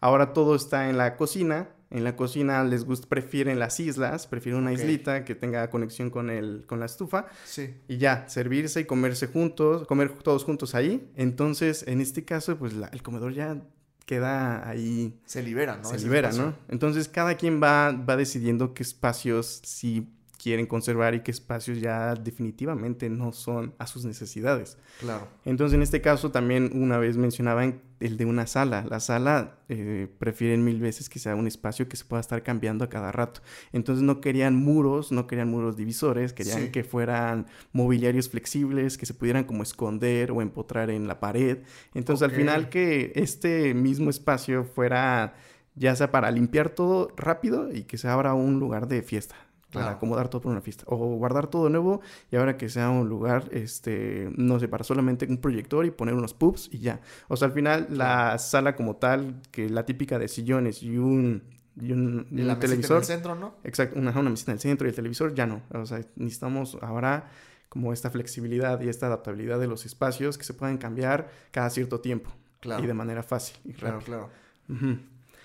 Ahora 0.00 0.32
todo 0.32 0.54
está 0.54 0.90
en 0.90 0.98
la 0.98 1.16
cocina. 1.16 1.68
En 1.90 2.02
la 2.02 2.16
cocina 2.16 2.64
les 2.64 2.84
gusta, 2.84 3.08
prefieren 3.08 3.58
las 3.58 3.78
islas, 3.78 4.26
prefieren 4.26 4.60
una 4.60 4.72
islita 4.72 5.24
que 5.24 5.34
tenga 5.34 5.70
conexión 5.70 6.10
con 6.10 6.30
el, 6.30 6.64
con 6.66 6.80
la 6.80 6.86
estufa. 6.86 7.26
Sí. 7.44 7.74
Y 7.88 7.98
ya, 7.98 8.28
servirse 8.28 8.80
y 8.80 8.84
comerse 8.84 9.28
juntos, 9.28 9.86
comer 9.86 10.10
todos 10.10 10.44
juntos 10.44 10.74
ahí. 10.74 11.08
Entonces, 11.14 11.84
en 11.86 12.00
este 12.00 12.24
caso, 12.24 12.56
pues 12.56 12.74
el 12.92 13.02
comedor 13.02 13.34
ya 13.34 13.62
queda 14.04 14.68
ahí. 14.68 15.20
Se 15.26 15.42
libera, 15.42 15.76
¿no? 15.76 15.88
Se 15.88 15.98
libera, 15.98 16.32
¿no? 16.32 16.54
Entonces 16.68 17.08
cada 17.08 17.36
quien 17.36 17.62
va, 17.62 17.92
va 17.92 18.16
decidiendo 18.16 18.72
qué 18.72 18.82
espacios 18.82 19.60
sí 19.64 20.08
quieren 20.46 20.66
conservar 20.66 21.12
y 21.16 21.22
qué 21.22 21.32
espacios 21.32 21.80
ya 21.80 22.14
definitivamente 22.14 23.10
no 23.10 23.32
son 23.32 23.74
a 23.78 23.88
sus 23.88 24.04
necesidades. 24.04 24.78
Claro. 25.00 25.26
Entonces, 25.44 25.74
en 25.74 25.82
este 25.82 26.00
caso 26.00 26.30
también 26.30 26.70
una 26.72 26.98
vez 26.98 27.16
mencionaban 27.16 27.82
el 27.98 28.16
de 28.16 28.26
una 28.26 28.46
sala. 28.46 28.86
La 28.88 29.00
sala 29.00 29.58
eh, 29.68 30.06
prefieren 30.20 30.62
mil 30.62 30.78
veces 30.78 31.08
que 31.08 31.18
sea 31.18 31.34
un 31.34 31.48
espacio 31.48 31.88
que 31.88 31.96
se 31.96 32.04
pueda 32.04 32.20
estar 32.20 32.44
cambiando 32.44 32.84
a 32.84 32.88
cada 32.88 33.10
rato. 33.10 33.40
Entonces 33.72 34.04
no 34.04 34.20
querían 34.20 34.54
muros, 34.54 35.10
no 35.10 35.26
querían 35.26 35.50
muros 35.50 35.76
divisores, 35.76 36.32
querían 36.32 36.70
que 36.70 36.84
fueran 36.84 37.48
mobiliarios 37.72 38.28
flexibles, 38.28 38.98
que 38.98 39.06
se 39.06 39.14
pudieran 39.14 39.42
como 39.42 39.64
esconder 39.64 40.30
o 40.30 40.42
empotrar 40.42 40.90
en 40.90 41.08
la 41.08 41.18
pared. 41.18 41.58
Entonces 41.92 42.22
al 42.22 42.30
final 42.30 42.68
que 42.68 43.10
este 43.16 43.74
mismo 43.74 44.10
espacio 44.10 44.62
fuera 44.62 45.34
ya 45.74 45.96
sea 45.96 46.12
para 46.12 46.30
limpiar 46.30 46.68
todo 46.68 47.12
rápido 47.16 47.72
y 47.74 47.82
que 47.82 47.98
se 47.98 48.06
abra 48.06 48.32
un 48.32 48.60
lugar 48.60 48.86
de 48.86 49.02
fiesta 49.02 49.34
para 49.76 49.92
acomodar 49.92 50.28
todo 50.28 50.40
por 50.40 50.52
una 50.52 50.60
fiesta. 50.60 50.84
O 50.86 50.96
guardar 50.96 51.48
todo 51.48 51.68
nuevo 51.68 52.00
y 52.30 52.36
ahora 52.36 52.56
que 52.56 52.68
sea 52.68 52.90
un 52.90 53.08
lugar, 53.08 53.44
este, 53.52 54.30
no 54.36 54.58
sé, 54.58 54.68
para 54.68 54.84
solamente 54.84 55.26
un 55.28 55.38
proyector 55.38 55.84
y 55.84 55.90
poner 55.90 56.14
unos 56.14 56.34
pubs 56.34 56.68
y 56.72 56.78
ya. 56.78 57.00
O 57.28 57.36
sea, 57.36 57.48
al 57.48 57.52
final 57.52 57.86
la 57.90 58.38
sala 58.38 58.74
como 58.76 58.96
tal, 58.96 59.40
que 59.50 59.68
la 59.68 59.84
típica 59.84 60.18
de 60.18 60.28
sillones 60.28 60.82
y 60.82 60.96
un, 60.96 61.42
y 61.80 61.92
un, 61.92 62.26
y 62.30 62.42
la 62.42 62.58
televisor. 62.58 62.96
En 62.96 63.02
el 63.02 63.06
centro, 63.06 63.34
¿no? 63.34 63.54
Exacto, 63.64 63.98
una, 63.98 64.10
una 64.18 64.30
mesita 64.30 64.52
en 64.52 64.56
el 64.56 64.60
centro 64.60 64.86
y 64.86 64.90
el 64.90 64.96
televisor, 64.96 65.34
ya 65.34 65.46
no. 65.46 65.62
O 65.72 65.86
sea, 65.86 66.00
necesitamos 66.16 66.78
ahora 66.80 67.28
como 67.68 67.92
esta 67.92 68.10
flexibilidad 68.10 68.80
y 68.80 68.88
esta 68.88 69.06
adaptabilidad 69.06 69.60
de 69.60 69.66
los 69.66 69.84
espacios 69.84 70.38
que 70.38 70.44
se 70.44 70.54
pueden 70.54 70.78
cambiar 70.78 71.30
cada 71.50 71.68
cierto 71.70 72.00
tiempo. 72.00 72.30
Claro. 72.60 72.82
Y 72.82 72.86
de 72.86 72.94
manera 72.94 73.22
fácil 73.22 73.56
y 73.64 73.72
Claro, 73.74 73.98
claro. 74.00 74.30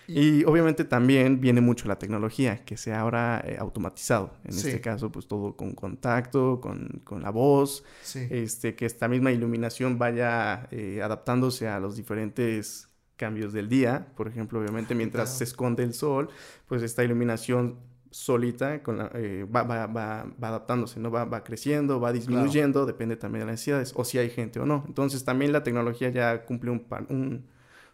Y 0.07 0.43
obviamente 0.43 0.83
también 0.83 1.39
viene 1.39 1.61
mucho 1.61 1.87
la 1.87 1.97
tecnología, 1.97 2.65
que 2.65 2.75
sea 2.75 2.99
ahora 2.99 3.41
eh, 3.45 3.55
automatizado. 3.57 4.33
En 4.43 4.51
este 4.51 4.81
caso, 4.81 5.11
pues 5.11 5.27
todo 5.27 5.55
con 5.55 5.73
contacto, 5.73 6.59
con, 6.59 7.01
con 7.03 7.21
la 7.21 7.29
voz, 7.29 7.83
este, 8.29 8.75
que 8.75 8.85
esta 8.85 9.07
misma 9.07 9.31
iluminación 9.31 9.97
vaya 9.97 10.67
eh, 10.71 11.01
adaptándose 11.01 11.67
a 11.67 11.79
los 11.79 11.95
diferentes 11.95 12.89
cambios 13.15 13.53
del 13.53 13.69
día. 13.69 14.07
Por 14.15 14.27
ejemplo, 14.27 14.59
obviamente 14.59 14.95
mientras 14.95 15.37
se 15.37 15.43
esconde 15.45 15.83
el 15.83 15.93
sol, 15.93 16.29
pues 16.67 16.81
esta 16.81 17.03
iluminación 17.03 17.77
solita 18.09 18.83
con 18.83 19.09
eh, 19.13 19.45
va, 19.45 19.63
va, 19.63 19.87
va, 19.87 20.25
va, 20.43 20.47
adaptándose, 20.49 20.99
¿no? 20.99 21.09
Va, 21.11 21.23
va 21.23 21.43
creciendo, 21.45 22.01
va 22.01 22.11
disminuyendo, 22.11 22.85
depende 22.85 23.15
también 23.15 23.41
de 23.41 23.45
las 23.45 23.53
necesidades, 23.53 23.93
o 23.95 24.03
si 24.03 24.17
hay 24.17 24.29
gente 24.29 24.59
o 24.59 24.65
no. 24.65 24.83
Entonces 24.87 25.23
también 25.23 25.53
la 25.53 25.63
tecnología 25.63 26.09
ya 26.09 26.43
cumple 26.43 26.71
un, 26.71 26.85
un, 27.09 27.45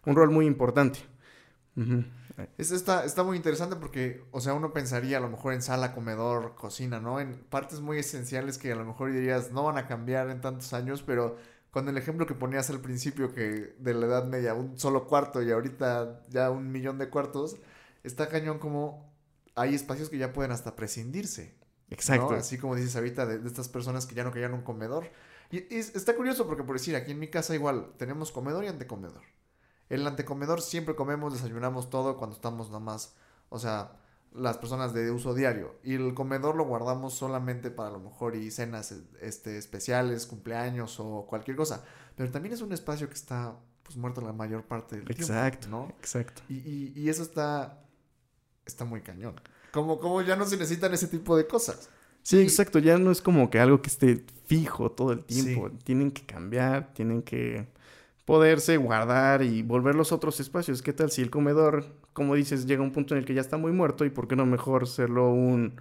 un 0.06 0.16
rol 0.16 0.32
muy 0.32 0.48
importante. 0.48 1.00
Esto 2.58 2.76
está, 2.76 3.06
está 3.06 3.24
muy 3.24 3.38
interesante 3.38 3.76
porque, 3.76 4.24
o 4.32 4.42
sea, 4.42 4.54
uno 4.54 4.74
pensaría 4.74 5.18
a 5.18 5.20
lo 5.20 5.30
mejor 5.30 5.54
en 5.54 5.62
sala, 5.62 5.94
comedor, 5.94 6.56
cocina, 6.56 7.00
¿no? 7.00 7.20
En 7.20 7.36
partes 7.36 7.82
muy 7.82 8.00
esenciales 8.00 8.58
que 8.58 8.72
a 8.72 8.76
lo 8.76 8.86
mejor 8.86 9.12
dirías 9.12 9.52
no 9.52 9.64
van 9.64 9.78
a 9.78 9.88
cambiar 9.88 10.30
en 10.30 10.42
tantos 10.42 10.74
años, 10.74 11.04
pero 11.04 11.38
con 11.72 11.88
el 11.88 11.98
ejemplo 11.98 12.26
que 12.26 12.34
ponías 12.34 12.70
al 12.70 12.80
principio 12.80 13.34
que 13.34 13.76
de 13.78 13.94
la 13.94 14.08
Edad 14.08 14.26
Media 14.26 14.54
un 14.54 14.78
solo 14.80 15.08
cuarto 15.08 15.44
y 15.44 15.52
ahorita 15.52 16.22
ya 16.30 16.50
un 16.50 16.72
millón 16.72 16.98
de 16.98 17.10
cuartos, 17.10 17.58
está 18.04 18.28
cañón 18.28 18.60
como 18.60 19.14
hay 19.56 19.76
espacios 19.76 20.10
que 20.10 20.18
ya 20.18 20.34
pueden 20.34 20.52
hasta 20.52 20.76
prescindirse. 20.76 21.56
Exacto. 21.90 22.36
Así 22.36 22.58
como 22.58 22.76
dices 22.76 22.96
ahorita 22.96 23.26
de, 23.26 23.48
estas 23.48 23.70
personas 23.70 24.06
que 24.06 24.16
ya 24.16 24.24
no 24.24 24.32
querían 24.32 24.54
un 24.54 24.62
comedor. 24.62 25.10
Y, 25.52 25.58
y, 25.74 25.78
está 25.78 26.16
curioso 26.16 26.46
porque 26.46 26.64
por 26.64 26.78
decir, 26.78 26.96
aquí 26.96 27.12
en 27.12 27.20
mi 27.20 27.30
casa 27.30 27.56
igual 27.56 27.94
tenemos 27.98 28.32
comedor 28.32 28.64
y 28.64 28.68
antecomedor. 28.68 29.22
El 29.90 30.06
antecomedor 30.06 30.62
siempre 30.62 30.96
comemos, 30.96 31.34
desayunamos 31.34 31.90
todo 31.90 32.18
cuando 32.18 32.36
estamos 32.36 32.70
nomás, 32.70 33.16
o 33.50 33.60
sea, 33.60 33.92
las 34.34 34.58
personas 34.58 34.94
de 34.94 35.12
uso 35.12 35.34
diario. 35.34 35.76
Y 35.84 35.96
el 35.96 36.14
comedor 36.14 36.56
lo 36.56 36.66
guardamos 36.66 37.14
solamente 37.14 37.72
para 37.72 37.90
a 37.90 37.92
lo 37.94 38.00
mejor 38.00 38.36
y 38.36 38.52
cenas 38.52 38.94
este, 39.22 39.58
especiales, 39.58 40.26
cumpleaños 40.26 41.00
o 41.00 41.26
cualquier 41.28 41.58
cosa. 41.58 41.84
Pero 42.16 42.32
también 42.32 42.54
es 42.54 42.62
un 42.62 42.74
espacio 42.74 43.08
que 43.08 43.16
está 43.16 43.56
pues 43.84 43.98
muerto 43.98 44.22
la 44.22 44.34
mayor 44.34 44.64
parte 44.64 44.98
del 44.98 45.06
tiempo. 45.06 45.24
Exacto, 45.24 45.70
¿no? 45.70 45.88
Exacto. 46.00 46.42
Y, 46.50 46.92
y, 46.94 47.10
eso 47.10 47.24
está, 47.24 47.82
está 48.66 48.84
muy 48.84 49.02
cañón. 49.02 49.40
Como, 49.72 50.00
como 50.00 50.22
ya 50.22 50.36
no 50.36 50.46
se 50.46 50.58
necesitan 50.58 50.94
ese 50.94 51.08
tipo 51.08 51.38
de 51.38 51.48
cosas. 51.48 51.90
Sí, 52.22 52.42
exacto. 52.42 52.80
Ya 52.80 52.98
no 52.98 53.12
es 53.12 53.22
como 53.22 53.50
que 53.50 53.60
algo 53.60 53.82
que 53.82 53.88
esté 53.88 54.26
fijo 54.46 54.92
todo 54.92 55.14
el 55.14 55.24
tiempo. 55.24 55.72
Tienen 55.86 56.12
que 56.12 56.26
cambiar, 56.26 56.94
tienen 56.94 57.22
que 57.22 57.70
poderse 58.28 58.76
guardar 58.76 59.42
y 59.42 59.64
volver 59.64 59.96
los 59.96 60.12
otros 60.12 60.42
espacios. 60.42 60.82
¿Qué 60.82 60.92
tal 60.92 61.10
si 61.10 61.22
el 61.22 61.30
comedor, 61.30 61.86
como 62.12 62.36
dices, 62.36 62.66
llega 62.66 62.82
a 62.82 62.84
un 62.84 62.92
punto 62.92 63.14
en 63.16 63.20
el 63.20 63.26
que 63.26 63.34
ya 63.34 63.40
está 63.40 63.56
muy 63.56 63.72
muerto 63.72 64.04
y 64.04 64.10
por 64.10 64.28
qué 64.28 64.36
no 64.36 64.46
mejor 64.46 64.84
hacerlo 64.84 65.32
un, 65.32 65.80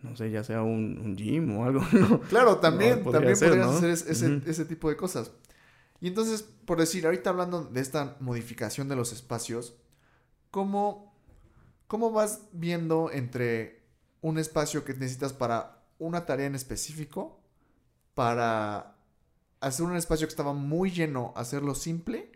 no 0.00 0.14
sé, 0.14 0.30
ya 0.30 0.44
sea 0.44 0.62
un, 0.62 1.16
gym 1.16 1.58
o 1.58 1.64
algo? 1.64 1.80
Claro, 2.28 2.58
también, 2.58 3.02
también 3.02 3.36
podrías 3.36 3.66
hacer 3.66 3.90
ese, 3.90 4.40
ese 4.46 4.64
tipo 4.66 4.88
de 4.88 4.96
cosas. 4.96 5.32
Y 6.00 6.06
entonces, 6.06 6.42
por 6.64 6.78
decir, 6.78 7.06
ahorita 7.06 7.30
hablando 7.30 7.64
de 7.64 7.80
esta 7.80 8.16
modificación 8.20 8.88
de 8.88 8.94
los 8.94 9.12
espacios, 9.12 9.74
¿cómo, 10.52 11.12
cómo 11.88 12.12
vas 12.12 12.42
viendo 12.52 13.10
entre 13.12 13.82
un 14.20 14.38
espacio 14.38 14.84
que 14.84 14.94
necesitas 14.94 15.32
para 15.32 15.82
una 15.98 16.24
tarea 16.24 16.46
en 16.46 16.54
específico, 16.54 17.40
para 18.14 18.94
hacer 19.60 19.86
un 19.86 19.96
espacio 19.96 20.26
que 20.26 20.30
estaba 20.30 20.52
muy 20.52 20.90
lleno, 20.90 21.32
hacerlo 21.36 21.74
simple 21.74 22.30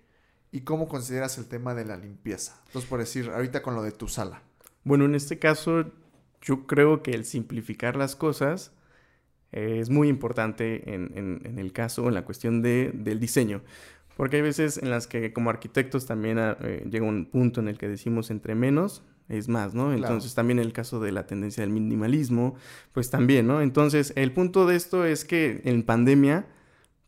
y 0.52 0.60
cómo 0.60 0.88
consideras 0.88 1.38
el 1.38 1.46
tema 1.46 1.74
de 1.74 1.84
la 1.84 1.96
limpieza. 1.96 2.60
Entonces, 2.66 2.88
por 2.88 3.00
decir, 3.00 3.30
ahorita 3.30 3.62
con 3.62 3.74
lo 3.74 3.82
de 3.82 3.92
tu 3.92 4.08
sala. 4.08 4.42
Bueno, 4.84 5.04
en 5.04 5.14
este 5.14 5.38
caso, 5.38 5.86
yo 6.42 6.66
creo 6.66 7.02
que 7.02 7.12
el 7.12 7.24
simplificar 7.24 7.96
las 7.96 8.14
cosas 8.14 8.72
es 9.52 9.88
muy 9.88 10.08
importante 10.08 10.94
en, 10.94 11.58
el 11.58 11.72
caso, 11.72 12.08
en 12.08 12.14
la 12.14 12.24
cuestión 12.24 12.60
de, 12.60 12.90
del 12.92 13.20
diseño. 13.20 13.62
Porque 14.16 14.36
hay 14.36 14.42
veces 14.42 14.78
en 14.78 14.90
las 14.90 15.06
que 15.06 15.32
como 15.32 15.50
arquitectos 15.50 16.06
también 16.06 16.38
ah, 16.38 16.56
eh, 16.60 16.86
llega 16.88 17.04
un 17.04 17.26
punto 17.26 17.60
en 17.60 17.68
el 17.68 17.78
que 17.78 17.88
decimos 17.88 18.30
entre 18.30 18.54
menos 18.54 19.02
es 19.28 19.48
más, 19.48 19.74
¿no? 19.74 19.92
Entonces 19.92 20.34
también 20.34 20.58
el 20.58 20.72
caso 20.72 21.00
de 21.00 21.10
la 21.10 21.26
tendencia 21.26 21.62
del 21.62 21.70
minimalismo, 21.70 22.56
pues 22.92 23.10
también, 23.10 23.46
¿no? 23.46 23.62
Entonces 23.62 24.12
el 24.16 24.32
punto 24.32 24.66
de 24.66 24.76
esto 24.76 25.06
es 25.06 25.24
que 25.24 25.62
en 25.64 25.82
pandemia 25.82 26.46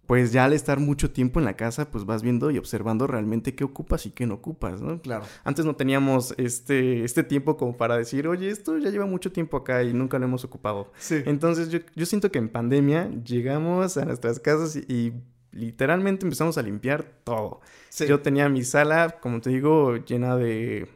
pues 0.06 0.32
ya 0.32 0.44
al 0.44 0.52
estar 0.52 0.78
mucho 0.78 1.10
tiempo 1.10 1.40
en 1.40 1.44
la 1.44 1.56
casa, 1.56 1.90
pues 1.90 2.04
vas 2.04 2.22
viendo 2.22 2.50
y 2.50 2.58
observando 2.58 3.06
realmente 3.06 3.54
qué 3.54 3.64
ocupas 3.64 4.06
y 4.06 4.10
qué 4.10 4.26
no 4.26 4.34
ocupas, 4.34 4.80
¿no? 4.80 5.00
Claro. 5.02 5.24
Antes 5.44 5.64
no 5.64 5.74
teníamos 5.76 6.34
este, 6.38 7.02
este 7.04 7.24
tiempo 7.24 7.56
como 7.56 7.76
para 7.76 7.96
decir, 7.96 8.28
oye, 8.28 8.48
esto 8.50 8.78
ya 8.78 8.90
lleva 8.90 9.06
mucho 9.06 9.32
tiempo 9.32 9.56
acá 9.56 9.82
y 9.82 9.92
nunca 9.92 10.18
lo 10.18 10.26
hemos 10.26 10.44
ocupado. 10.44 10.92
Sí. 10.98 11.22
Entonces 11.26 11.70
yo, 11.70 11.80
yo 11.94 12.06
siento 12.06 12.30
que 12.30 12.38
en 12.38 12.48
pandemia 12.48 13.10
llegamos 13.24 13.96
a 13.96 14.04
nuestras 14.04 14.38
casas 14.38 14.76
y, 14.76 14.84
y 14.88 15.12
literalmente 15.52 16.24
empezamos 16.26 16.58
a 16.58 16.62
limpiar 16.62 17.04
todo. 17.24 17.60
Sí. 17.88 18.06
Yo 18.06 18.20
tenía 18.20 18.48
mi 18.48 18.62
sala, 18.62 19.16
como 19.20 19.40
te 19.40 19.50
digo, 19.50 19.96
llena 19.96 20.36
de... 20.36 20.88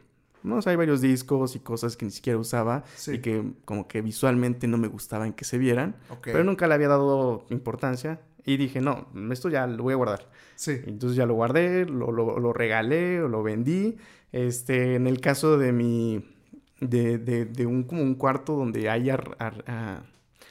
No 0.43 0.59
sé, 0.61 0.71
hay 0.71 0.75
varios 0.75 1.01
discos 1.01 1.55
y 1.55 1.59
cosas 1.59 1.95
que 1.95 2.03
ni 2.05 2.09
siquiera 2.09 2.39
usaba 2.39 2.83
Sí. 2.95 3.11
y 3.11 3.19
que 3.19 3.51
como 3.63 3.87
que 3.87 4.01
visualmente 4.01 4.67
no 4.67 4.79
me 4.79 4.87
gustaban 4.87 5.33
que 5.33 5.45
se 5.45 5.59
vieran, 5.59 5.95
Ok. 6.09 6.21
pero 6.23 6.43
nunca 6.43 6.67
le 6.67 6.73
había 6.73 6.87
dado 6.87 7.45
importancia 7.51 8.19
y 8.45 8.57
dije, 8.57 8.81
no, 8.81 9.07
esto 9.31 9.49
ya 9.49 9.67
lo 9.67 9.83
voy 9.83 9.93
a 9.93 9.97
guardar. 9.97 10.27
Sí. 10.55 10.79
Entonces 10.85 11.15
ya 11.15 11.25
lo 11.25 11.33
guardé, 11.35 11.85
lo, 11.85 12.11
lo, 12.11 12.39
lo 12.39 12.53
regalé 12.53 13.21
o 13.21 13.27
lo 13.27 13.43
vendí. 13.43 13.97
Este, 14.31 14.95
en 14.95 15.07
el 15.07 15.19
caso 15.19 15.57
de 15.57 15.71
mi, 15.73 16.25
de, 16.79 17.17
de, 17.17 17.45
de 17.45 17.65
un, 17.65 17.83
como 17.83 18.01
un 18.01 18.15
cuarto 18.15 18.55
donde 18.55 18.89
hay 18.89 19.09
ar- 19.09 19.35
ar- 19.39 19.63
a- 19.67 20.03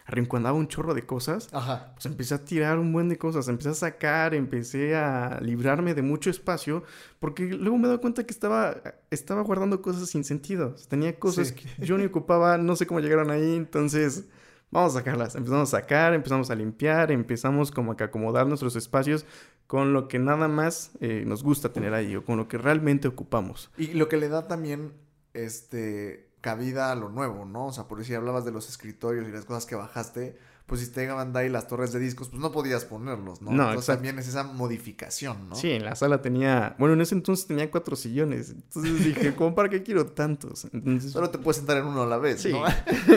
arrinconaba 0.06 0.56
un 0.58 0.66
chorro 0.66 0.92
de 0.92 1.06
cosas, 1.06 1.48
Ajá. 1.52 1.92
pues 1.94 2.04
empecé 2.06 2.34
a 2.34 2.44
tirar 2.44 2.78
un 2.80 2.92
buen 2.92 3.08
de 3.08 3.16
cosas, 3.16 3.46
empecé 3.46 3.68
a 3.68 3.74
sacar, 3.74 4.34
empecé 4.34 4.96
a 4.96 5.38
librarme 5.40 5.94
de 5.94 6.02
mucho 6.02 6.30
espacio, 6.30 6.82
porque 7.20 7.44
luego 7.46 7.78
me 7.78 7.86
doy 7.86 7.98
cuenta 7.98 8.24
que 8.24 8.32
estaba, 8.32 8.76
estaba 9.12 9.42
guardando 9.42 9.80
cosas 9.82 10.08
sin 10.10 10.24
sentido. 10.24 10.74
Tenía 10.88 11.16
cosas 11.18 11.48
Sí. 11.48 11.54
que 11.78 11.86
yo 11.86 11.96
ni 11.96 12.06
ocupaba, 12.06 12.58
no 12.58 12.74
sé 12.74 12.86
cómo 12.86 12.98
llegaron 12.98 13.30
ahí, 13.30 13.54
entonces 13.54 14.24
vamos 14.70 14.94
a 14.94 14.98
sacarlas. 14.98 15.34
Empezamos 15.34 15.72
a 15.74 15.80
sacar, 15.80 16.14
empezamos 16.14 16.50
a 16.50 16.54
limpiar, 16.54 17.10
empezamos 17.12 17.70
como 17.70 17.96
que 17.96 18.04
a 18.04 18.06
acomodar 18.06 18.46
nuestros 18.46 18.76
espacios 18.76 19.24
con 19.66 19.92
lo 19.92 20.08
que 20.08 20.18
nada 20.18 20.48
más 20.48 20.92
eh, 21.00 21.24
nos 21.26 21.42
gusta 21.44 21.72
tener 21.72 21.94
ahí 21.94 22.16
o 22.16 22.24
con 22.24 22.36
lo 22.36 22.48
que 22.48 22.58
realmente 22.58 23.06
ocupamos. 23.08 23.70
Y 23.78 23.88
lo 23.94 24.08
que 24.08 24.16
le 24.16 24.28
da 24.28 24.48
también, 24.48 24.92
este, 25.32 26.30
cabida 26.40 26.90
a 26.90 26.96
lo 26.96 27.08
nuevo, 27.08 27.44
¿no? 27.44 27.66
O 27.66 27.72
sea, 27.72 27.84
por 27.86 27.98
decir, 27.98 28.16
hablabas 28.16 28.44
de 28.44 28.50
los 28.52 28.68
escritorios 28.68 29.28
y 29.28 29.32
las 29.32 29.44
cosas 29.44 29.66
que 29.66 29.76
bajaste, 29.76 30.36
pues 30.66 30.80
si 30.80 30.88
te 30.90 31.00
llegaban 31.00 31.32
de 31.32 31.40
ahí 31.40 31.48
las 31.48 31.66
torres 31.68 31.92
de 31.92 31.98
discos, 32.00 32.28
pues 32.30 32.40
no 32.40 32.50
podías 32.52 32.84
ponerlos, 32.84 33.42
¿no? 33.42 33.50
No, 33.50 33.62
Entonces 33.62 33.82
exacto. 33.82 33.96
también 33.98 34.18
es 34.18 34.28
esa 34.28 34.44
modificación, 34.44 35.48
¿no? 35.48 35.54
Sí, 35.56 35.70
en 35.72 35.84
la 35.84 35.94
sala 35.96 36.22
tenía, 36.22 36.74
bueno, 36.78 36.94
en 36.94 37.00
ese 37.00 37.14
entonces 37.14 37.46
tenía 37.46 37.70
cuatro 37.70 37.94
sillones. 37.96 38.50
Entonces 38.50 39.04
dije, 39.04 39.34
¿cómo 39.36 39.54
para 39.54 39.68
qué 39.68 39.82
quiero 39.82 40.06
tantos? 40.06 40.66
Entonces, 40.72 41.12
Solo 41.12 41.30
te 41.30 41.38
puedes 41.38 41.58
sentar 41.58 41.76
en 41.76 41.86
uno 41.86 42.02
a 42.02 42.06
la 42.06 42.18
vez, 42.18 42.40
Sí. 42.42 42.52
¿no? 42.52 42.64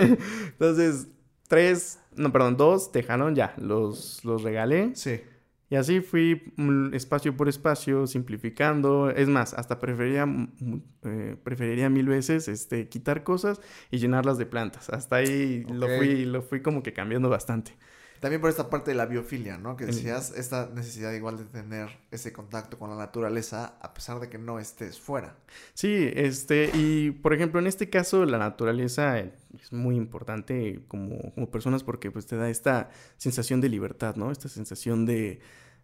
Entonces, 0.47 1.07
tres, 1.47 1.99
no, 2.15 2.32
perdón, 2.32 2.58
dos 2.58 2.91
tejaron 2.91 3.36
ya, 3.36 3.53
los, 3.58 4.23
los 4.25 4.43
regalé. 4.43 4.95
Sí. 4.95 5.21
Y 5.69 5.75
así 5.75 6.01
fui 6.01 6.53
mm, 6.56 6.93
espacio 6.93 7.36
por 7.36 7.49
espacio, 7.49 8.06
simplificando. 8.06 9.10
Es 9.10 9.27
más, 9.27 9.56
hasta 9.56 9.79
preferiría, 9.79 10.25
mm, 10.25 10.82
eh, 11.03 11.36
preferiría 11.43 11.89
mil 11.89 12.06
veces 12.06 12.47
este, 12.47 12.88
quitar 12.89 13.23
cosas 13.23 13.60
y 13.89 13.97
llenarlas 13.97 14.38
de 14.38 14.45
plantas. 14.45 14.89
Hasta 14.89 15.15
ahí 15.15 15.63
lo, 15.63 15.88
fui, 15.97 16.25
lo 16.25 16.43
fui 16.43 16.62
como 16.62 16.84
que 16.84 16.93
cambiando 16.93 17.27
bastante. 17.27 17.75
También 18.23 18.39
por 18.39 18.49
esta 18.49 18.69
parte 18.69 18.91
de 18.91 18.95
la 18.95 19.06
biofilia, 19.06 19.58
¿no? 19.58 19.75
Que 19.75 19.86
decías, 19.86 20.32
esta 20.38 20.69
necesidad 20.73 21.12
igual 21.12 21.38
de 21.38 21.43
tener 21.43 21.89
ese 22.10 22.32
contacto 22.32 22.79
con 22.79 22.89
la 22.89 22.95
naturaleza 22.95 23.75
a 23.82 23.93
pesar 23.93 24.21
de 24.21 24.29
que 24.29 24.38
no 24.38 24.60
estés 24.60 24.97
fuera. 24.97 25.36
Sí, 25.73 26.10
este, 26.13 26.71
y 26.73 27.12
por 27.12 27.34
ejemplo, 27.34 27.60
en 27.60 27.67
este 27.67 27.89
caso, 27.89 28.23
la 28.25 28.38
naturaleza 28.38 29.19
eh, 29.19 29.34
es 29.63 29.71
muy 29.71 29.95
importante 29.95 30.82
como, 30.88 31.32
como 31.34 31.49
personas 31.49 31.84
porque 31.84 32.12
pues 32.12 32.26
te 32.26 32.36
da 32.36 32.49
esta 32.49 32.89
sensación 33.17 33.62
de 33.62 33.69
libertad, 33.69 34.15
¿no? 34.17 34.30
Esta 34.30 34.49
sensación 34.49 35.06
de, 35.06 35.39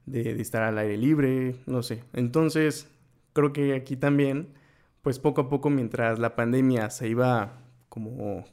de, 0.06 0.36
de 0.36 0.42
estar 0.42 0.64
al 0.64 0.78
aire 0.78 0.98
libre, 0.98 1.56
no 1.66 1.82
sé. 1.82 2.04
Entonces, 2.14 2.88
creo 3.34 3.54
que 3.54 3.74
aquí 3.74 3.96
también, 3.96 4.50
pues 5.02 5.18
poco 5.18 5.42
a 5.42 5.50
poco, 5.50 5.70
mientras 5.70 6.20
la 6.20 6.36
pandemia 6.36 6.90
se 6.90 7.08
iba 7.08 7.58
como, 7.88 8.44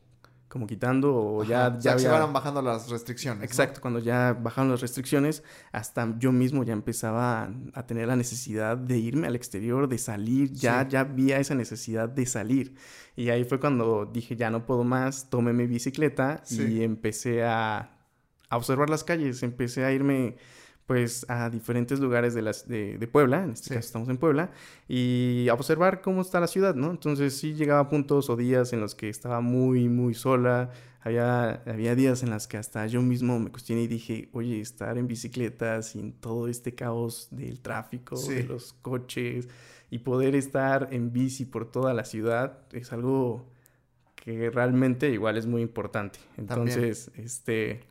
como 0.56 0.66
quitando 0.66 1.14
o 1.14 1.44
ya, 1.44 1.78
ya 1.78 1.98
se 1.98 2.08
bajando 2.08 2.62
las 2.62 2.88
restricciones. 2.88 3.38
¿no? 3.40 3.44
Exacto, 3.44 3.80
cuando 3.80 4.00
ya 4.00 4.32
bajaron 4.32 4.70
las 4.70 4.80
restricciones, 4.80 5.42
hasta 5.70 6.18
yo 6.18 6.32
mismo 6.32 6.64
ya 6.64 6.72
empezaba 6.72 7.42
a, 7.44 7.50
a 7.74 7.86
tener 7.86 8.08
la 8.08 8.16
necesidad 8.16 8.76
de 8.76 8.96
irme 8.98 9.26
al 9.26 9.36
exterior, 9.36 9.88
de 9.88 9.98
salir, 9.98 10.50
ya, 10.52 10.82
Sí. 10.84 10.88
ya 10.90 11.00
había 11.00 11.38
esa 11.38 11.54
necesidad 11.54 12.08
de 12.08 12.24
salir. 12.26 12.74
Y 13.14 13.28
ahí 13.30 13.44
fue 13.44 13.60
cuando 13.60 14.06
dije, 14.06 14.34
ya 14.36 14.50
no 14.50 14.64
puedo 14.66 14.82
más, 14.84 15.28
tomé 15.30 15.52
mi 15.52 15.66
bicicleta 15.66 16.40
Sí. 16.44 16.62
y 16.62 16.82
empecé 16.82 17.44
a, 17.44 17.90
a 18.48 18.56
observar 18.56 18.88
las 18.90 19.04
calles, 19.04 19.42
empecé 19.42 19.84
a 19.84 19.92
irme 19.92 20.36
pues 20.86 21.26
a 21.28 21.50
diferentes 21.50 21.98
lugares 21.98 22.32
de, 22.34 22.42
las, 22.42 22.68
de, 22.68 22.96
de 22.98 23.06
Puebla, 23.08 23.42
en 23.42 23.50
este 23.50 23.68
Sí. 23.70 23.74
caso 23.74 23.86
estamos 23.86 24.08
en 24.08 24.18
Puebla, 24.18 24.50
y 24.88 25.48
a 25.50 25.54
observar 25.54 26.00
cómo 26.00 26.20
está 26.22 26.38
la 26.38 26.46
ciudad, 26.46 26.74
¿no? 26.76 26.90
Entonces 26.92 27.36
sí 27.36 27.54
llegaba 27.54 27.80
a 27.80 27.88
puntos 27.88 28.30
o 28.30 28.36
días 28.36 28.72
en 28.72 28.80
los 28.80 28.94
que 28.94 29.08
estaba 29.08 29.40
muy, 29.40 29.88
muy 29.88 30.14
sola, 30.14 30.70
había, 31.02 31.62
había 31.66 31.94
días 31.96 32.22
en 32.22 32.30
las 32.30 32.46
que 32.46 32.56
hasta 32.56 32.86
yo 32.86 33.02
mismo 33.02 33.38
me 33.40 33.50
cuestioné 33.50 33.82
y 33.82 33.86
dije, 33.88 34.28
oye, 34.32 34.60
estar 34.60 34.96
en 34.98 35.06
bicicleta 35.08 35.82
sin 35.82 36.12
todo 36.12 36.46
este 36.48 36.74
caos 36.74 37.28
del 37.32 37.60
tráfico, 37.60 38.16
Sí. 38.16 38.34
de 38.34 38.42
los 38.44 38.72
coches, 38.74 39.48
y 39.90 39.98
poder 39.98 40.34
estar 40.36 40.88
en 40.92 41.12
bici 41.12 41.44
por 41.44 41.70
toda 41.70 41.94
la 41.94 42.04
ciudad 42.04 42.58
es 42.72 42.92
algo 42.92 43.46
que 44.14 44.50
realmente 44.50 45.10
igual 45.10 45.36
es 45.36 45.46
muy 45.46 45.62
importante. 45.62 46.18
Entonces, 46.36 47.10
este... 47.16 47.84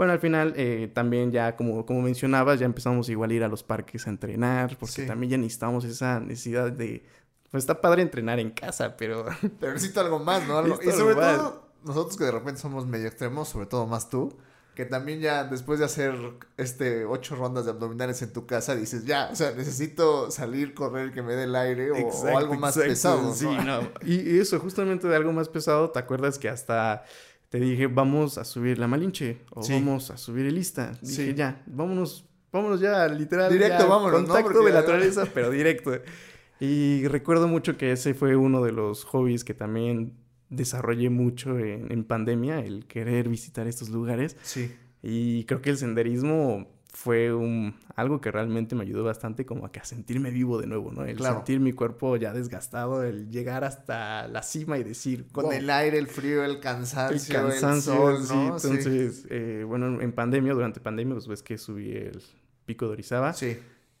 Bueno, 0.00 0.14
al 0.14 0.18
final 0.18 0.54
eh, 0.56 0.90
también 0.94 1.30
ya, 1.30 1.56
como, 1.56 1.84
como 1.84 2.00
mencionabas, 2.00 2.58
ya 2.58 2.64
empezamos 2.64 3.10
igual 3.10 3.32
a 3.32 3.34
ir 3.34 3.44
a 3.44 3.48
los 3.48 3.62
parques 3.62 4.06
a 4.06 4.08
entrenar, 4.08 4.74
porque 4.78 5.02
Sí. 5.02 5.06
también 5.06 5.32
ya 5.32 5.36
necesitamos 5.36 5.84
esa 5.84 6.20
necesidad 6.20 6.72
de... 6.72 7.04
Pues 7.50 7.64
está 7.64 7.82
padre 7.82 8.00
entrenar 8.00 8.38
en 8.40 8.50
casa, 8.50 8.96
pero... 8.96 9.26
Pero 9.60 9.74
necesito 9.74 10.00
algo 10.00 10.18
más, 10.18 10.48
¿no? 10.48 10.56
Algo- 10.56 10.78
Y 10.82 10.90
sobre 10.92 11.16
más. 11.16 11.36
todo, 11.36 11.68
nosotros 11.84 12.16
que 12.16 12.24
de 12.24 12.30
repente 12.30 12.58
somos 12.62 12.86
medio 12.86 13.08
extremos, 13.08 13.50
sobre 13.50 13.66
todo 13.66 13.86
más 13.86 14.08
tú, 14.08 14.38
que 14.74 14.86
también 14.86 15.20
ya 15.20 15.44
después 15.44 15.78
de 15.80 15.84
hacer 15.84 16.14
este 16.56 17.04
ocho 17.04 17.36
rondas 17.36 17.66
de 17.66 17.72
abdominales 17.72 18.22
en 18.22 18.32
tu 18.32 18.46
casa, 18.46 18.74
dices, 18.74 19.04
ya, 19.04 19.28
o 19.30 19.36
sea, 19.36 19.50
necesito 19.50 20.30
salir, 20.30 20.72
correr, 20.72 21.12
que 21.12 21.20
me 21.20 21.34
dé 21.34 21.44
el 21.44 21.54
aire 21.54 21.90
o, 21.90 21.94
o 21.94 21.98
Exacto, 21.98 22.38
algo 22.38 22.54
más 22.54 22.74
exacto, 22.78 22.88
pesado, 22.88 23.22
¿no? 23.22 23.34
Sí, 23.34 23.46
no. 23.66 23.80
Y 24.06 24.38
eso, 24.38 24.58
justamente 24.60 25.08
de 25.08 25.14
algo 25.16 25.30
más 25.34 25.50
pesado, 25.50 25.90
¿te 25.90 25.98
acuerdas 25.98 26.38
que 26.38 26.48
hasta 26.48 27.04
te 27.50 27.60
dije, 27.60 27.86
vamos 27.88 28.38
a 28.38 28.44
subir 28.44 28.78
la 28.78 28.86
Malinche 28.88 29.38
o 29.50 29.62
Sí. 29.62 29.74
vamos 29.74 30.10
a 30.10 30.16
subir 30.16 30.46
el 30.46 30.56
Ista? 30.56 30.92
Dije, 31.02 31.26
Sí. 31.26 31.34
ya, 31.34 31.62
vámonos, 31.66 32.24
vámonos 32.50 32.80
ya, 32.80 33.06
literal. 33.08 33.52
Directo, 33.52 33.80
ya, 33.80 33.86
vámonos, 33.86 34.22
¿no? 34.22 34.28
Contacto 34.28 34.64
de 34.64 34.72
naturaleza, 34.72 35.24
pero 35.34 35.50
directo. 35.50 35.92
Y 36.60 37.06
recuerdo 37.08 37.48
mucho 37.48 37.76
que 37.76 37.92
ese 37.92 38.14
fue 38.14 38.36
uno 38.36 38.62
de 38.62 38.72
los 38.72 39.04
hobbies 39.04 39.44
que 39.44 39.52
también 39.54 40.14
desarrollé 40.48 41.10
mucho 41.10 41.58
en, 41.58 41.90
en 41.92 42.04
pandemia, 42.04 42.60
el 42.60 42.86
querer 42.86 43.28
visitar 43.28 43.66
estos 43.66 43.88
lugares. 43.90 44.36
Sí. 44.42 44.72
Y 45.02 45.44
creo 45.44 45.60
que 45.62 45.70
el 45.70 45.76
senderismo 45.78 46.68
fue 46.92 47.32
un, 47.32 47.74
algo 47.94 48.20
que 48.20 48.30
realmente 48.30 48.74
me 48.74 48.82
ayudó 48.82 49.04
bastante 49.04 49.46
como 49.46 49.64
a, 49.64 49.72
que 49.72 49.78
a 49.80 49.84
sentirme 49.84 50.30
vivo 50.30 50.60
de 50.60 50.66
nuevo, 50.66 50.90
¿no? 50.92 51.04
El 51.04 51.16
Claro. 51.16 51.36
sentir 51.36 51.60
mi 51.60 51.72
cuerpo 51.72 52.16
ya 52.16 52.32
desgastado, 52.32 53.04
el 53.04 53.30
llegar 53.30 53.62
hasta 53.64 54.26
la 54.28 54.42
cima 54.42 54.76
y 54.78 54.82
decir, 54.84 55.26
Con 55.30 55.44
"Wow". 55.44 55.52
el 55.52 55.70
aire, 55.70 55.98
el 55.98 56.08
frío, 56.08 56.44
el 56.44 56.52
el 56.52 56.60
cansancio, 56.60 57.34
cansancio, 57.34 57.92
sol. 57.92 58.20
¿no? 58.28 58.58
Sí. 58.58 58.66
Entonces, 58.68 59.26
eh, 59.30 59.64
bueno, 59.66 60.00
en 60.00 60.12
pandemia, 60.12 60.52
durante 60.52 60.80
pandemia, 60.80 61.14
pues 61.14 61.28
ves 61.28 61.42
que 61.42 61.58
subí 61.58 61.92
el 61.92 62.20
Pico 62.66 62.86
de 62.86 62.92
Orizaba 62.92 63.32
Sí, 63.32 63.56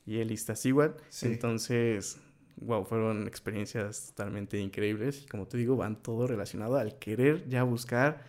y 0.06 0.18
el 0.18 0.30
Iztaccíhuatl. 0.32 1.00
Sí. 1.08 1.26
Entonces, 1.26 2.18
wow, 2.56 2.84
fueron 2.84 3.26
experiencias 3.28 4.08
totalmente 4.08 4.58
increíbles. 4.58 5.22
Y 5.22 5.26
como 5.26 5.46
te 5.46 5.56
digo, 5.56 5.76
van 5.76 6.02
todo 6.02 6.26
relacionado 6.26 6.76
al 6.76 6.98
querer 6.98 7.48
ya 7.48 7.62
buscar 7.62 8.24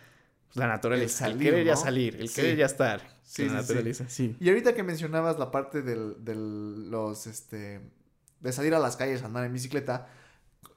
la 0.54 0.66
naturaleza. 0.66 1.26
El, 1.26 1.32
salir, 1.32 1.50
querer 1.50 1.66
ya 1.66 1.74
¿no? 1.74 1.80
salir, 1.80 2.16
el 2.16 2.28
Sí. 2.28 2.34
querer 2.40 2.56
ya 2.58 2.66
estar 2.66 3.00
Sí, 3.22 3.42
la 3.44 3.48
sí, 3.48 3.48
sí. 3.48 3.54
naturaleza. 3.54 4.04
Sí. 4.08 4.36
Y 4.40 4.48
ahorita 4.48 4.74
que 4.74 4.82
mencionabas 4.82 5.38
la 5.38 5.50
parte 5.50 5.82
del, 5.82 6.22
del- 6.24 6.90
los, 6.90 7.26
este, 7.26 7.80
de 8.40 8.52
salir 8.52 8.74
a 8.74 8.78
las 8.78 8.96
calles 8.96 9.22
a 9.22 9.26
andar 9.26 9.44
en 9.44 9.52
bicicleta, 9.52 10.08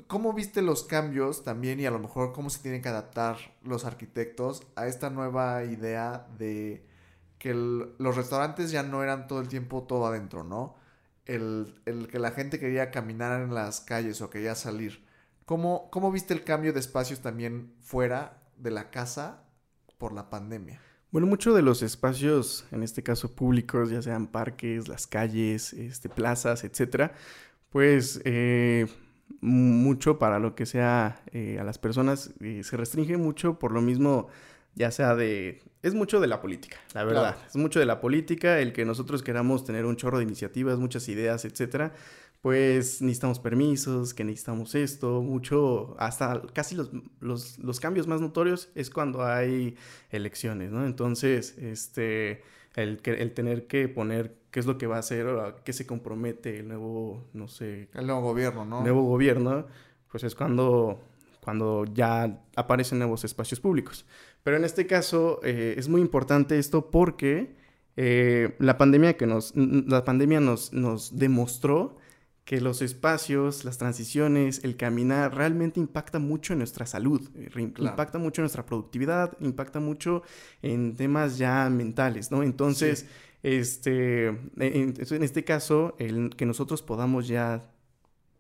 ¿cómo 0.08 0.34
viste 0.34 0.62
los 0.62 0.84
cambios 0.84 1.44
también 1.44 1.80
y 1.80 1.86
a 1.86 1.92
lo 1.92 2.00
mejor 2.00 2.32
cómo 2.34 2.50
se 2.50 2.60
tienen 2.62 2.82
que 2.82 2.90
adaptar 2.90 3.38
los 3.64 3.86
arquitectos 3.86 4.64
a 4.76 4.88
esta 4.88 5.10
nueva 5.10 5.64
idea 5.64 6.28
de 6.38 6.86
que 7.40 7.50
el- 7.52 7.94
los 7.98 8.16
restaurantes 8.16 8.72
ya 8.72 8.84
no 8.84 9.04
eran 9.04 9.28
todo 9.28 9.42
el 9.42 9.48
tiempo 9.48 9.84
todo 9.84 10.06
adentro, 10.08 10.44
¿no? 10.44 10.76
El, 11.26 11.82
el 11.86 12.08
que 12.08 12.20
la 12.20 12.32
gente 12.32 12.60
quería 12.60 12.92
caminar 12.92 13.42
en 13.42 13.54
las 13.54 13.82
calles 13.82 14.22
o 14.22 14.30
quería 14.30 14.54
salir. 14.56 15.04
¿Cómo, 15.46 15.90
¿Cómo 15.92 16.12
viste 16.12 16.34
el 16.34 16.44
cambio 16.44 16.72
de 16.72 16.80
espacios 16.80 17.20
también 17.22 17.74
fuera 17.82 18.38
de 18.58 18.72
la 18.72 18.90
casa 18.92 19.42
por 19.98 20.14
la 20.14 20.30
pandemia? 20.30 20.82
Bueno, 21.12 21.28
muchos 21.28 21.56
de 21.56 21.62
los 21.62 21.82
espacios, 21.82 22.66
en 22.72 22.84
este 22.84 23.02
caso 23.02 23.34
públicos, 23.36 23.90
ya 23.90 24.02
sean 24.02 24.28
parques, 24.28 24.88
las 24.88 25.08
calles, 25.08 25.72
este, 25.74 26.10
plazas, 26.10 26.64
etcétera, 26.64 27.14
pues 27.70 28.22
eh, 28.26 28.88
mucho 29.42 30.20
para 30.20 30.40
lo 30.40 30.56
que 30.56 30.66
sea 30.66 31.22
eh, 31.32 31.58
a 31.60 31.64
las 31.64 31.78
personas 31.78 32.34
eh, 32.42 32.62
se 32.64 32.78
restringe 32.78 33.18
mucho 33.18 33.60
por 33.60 33.72
lo 33.72 33.82
mismo 33.82 34.28
ya 34.76 34.92
sea 34.92 35.16
de... 35.16 35.62
Es 35.82 35.94
mucho 35.94 36.20
de 36.20 36.28
la 36.28 36.42
política, 36.42 36.78
la 36.94 37.04
verdad. 37.04 37.38
Es 37.48 37.56
mucho 37.56 37.80
de 37.80 37.86
la 37.86 38.00
política, 38.00 38.60
el 38.60 38.74
que 38.74 38.86
nosotros 38.86 39.24
queramos 39.24 39.66
tener 39.66 39.86
un 39.86 39.96
chorro 39.96 40.18
de 40.18 40.24
iniciativas, 40.24 40.78
muchas 40.80 41.08
ideas, 41.10 41.46
etcétera. 41.46 41.94
Pues 42.42 43.02
necesitamos 43.02 43.40
permisos, 43.40 44.14
que 44.14 44.24
necesitamos 44.24 44.76
esto, 44.76 45.24
mucho, 45.24 45.96
hasta 45.98 46.44
casi 46.54 46.76
los, 46.76 46.92
los, 47.20 47.58
los 47.58 47.80
cambios 47.80 48.06
más 48.06 48.22
notorios 48.22 48.70
es 48.76 48.92
cuando 48.92 49.26
hay 49.26 49.76
elecciones, 50.12 50.72
¿no? 50.72 50.86
Entonces, 50.86 51.58
este, 51.58 52.44
el, 52.76 53.02
el 53.04 53.32
tener 53.34 53.66
que 53.66 53.88
poner 53.88 54.36
qué 54.52 54.60
es 54.60 54.68
lo 54.68 54.78
que 54.78 54.86
va 54.86 54.98
a 54.98 55.00
hacer 55.00 55.26
o 55.26 55.56
qué 55.64 55.74
se 55.74 55.88
compromete 55.88 56.60
el 56.60 56.68
nuevo, 56.68 57.28
no 57.34 57.48
sé... 57.48 57.90
El 57.94 58.06
nuevo 58.06 58.22
gobierno, 58.22 58.64
¿no? 58.64 58.82
Nuevo 58.82 59.02
gobierno, 59.04 59.66
pues 60.12 60.24
es 60.24 60.36
cuando, 60.36 61.02
cuando 61.46 61.86
ya 61.86 62.42
aparecen 62.56 62.98
nuevos 62.98 63.24
espacios 63.24 63.60
públicos. 63.60 64.04
Pero 64.42 64.58
en 64.58 64.66
este 64.66 64.88
caso 64.88 65.40
eh, 65.44 65.76
es 65.78 65.88
muy 65.88 66.02
importante 66.02 66.58
esto 66.58 66.90
porque 66.90 67.56
eh, 67.98 68.56
la 68.58 68.80
pandemia, 68.80 69.16
que 69.16 69.28
nos, 69.28 69.54
la 69.56 70.04
pandemia 70.04 70.40
nos, 70.40 70.74
nos 70.74 71.16
demostró 71.18 71.98
que 72.46 72.60
los 72.62 72.82
espacios, 72.82 73.64
las 73.64 73.78
transiciones, 73.78 74.64
el 74.64 74.76
caminar 74.76 75.36
realmente 75.36 75.80
impacta 75.80 76.18
mucho 76.18 76.54
en 76.54 76.60
nuestra 76.60 76.88
salud, 76.88 77.22
eh, 77.36 77.50
impacta 77.78 78.18
mucho 78.18 78.42
en 78.42 78.46
nuestra 78.46 78.66
productividad, 78.66 79.38
impacta 79.40 79.80
mucho 79.80 80.24
en 80.64 80.96
temas 80.96 81.38
ya 81.38 81.70
mentales, 81.70 82.32
¿no? 82.32 82.42
Entonces, 82.42 83.06
este, 83.44 84.30
en, 84.30 84.96
en, 84.98 85.24
este 85.24 85.44
caso, 85.44 85.96
el 86.00 86.36
que 86.36 86.48
nosotros 86.48 86.82
podamos 86.82 87.28
ya 87.28 87.72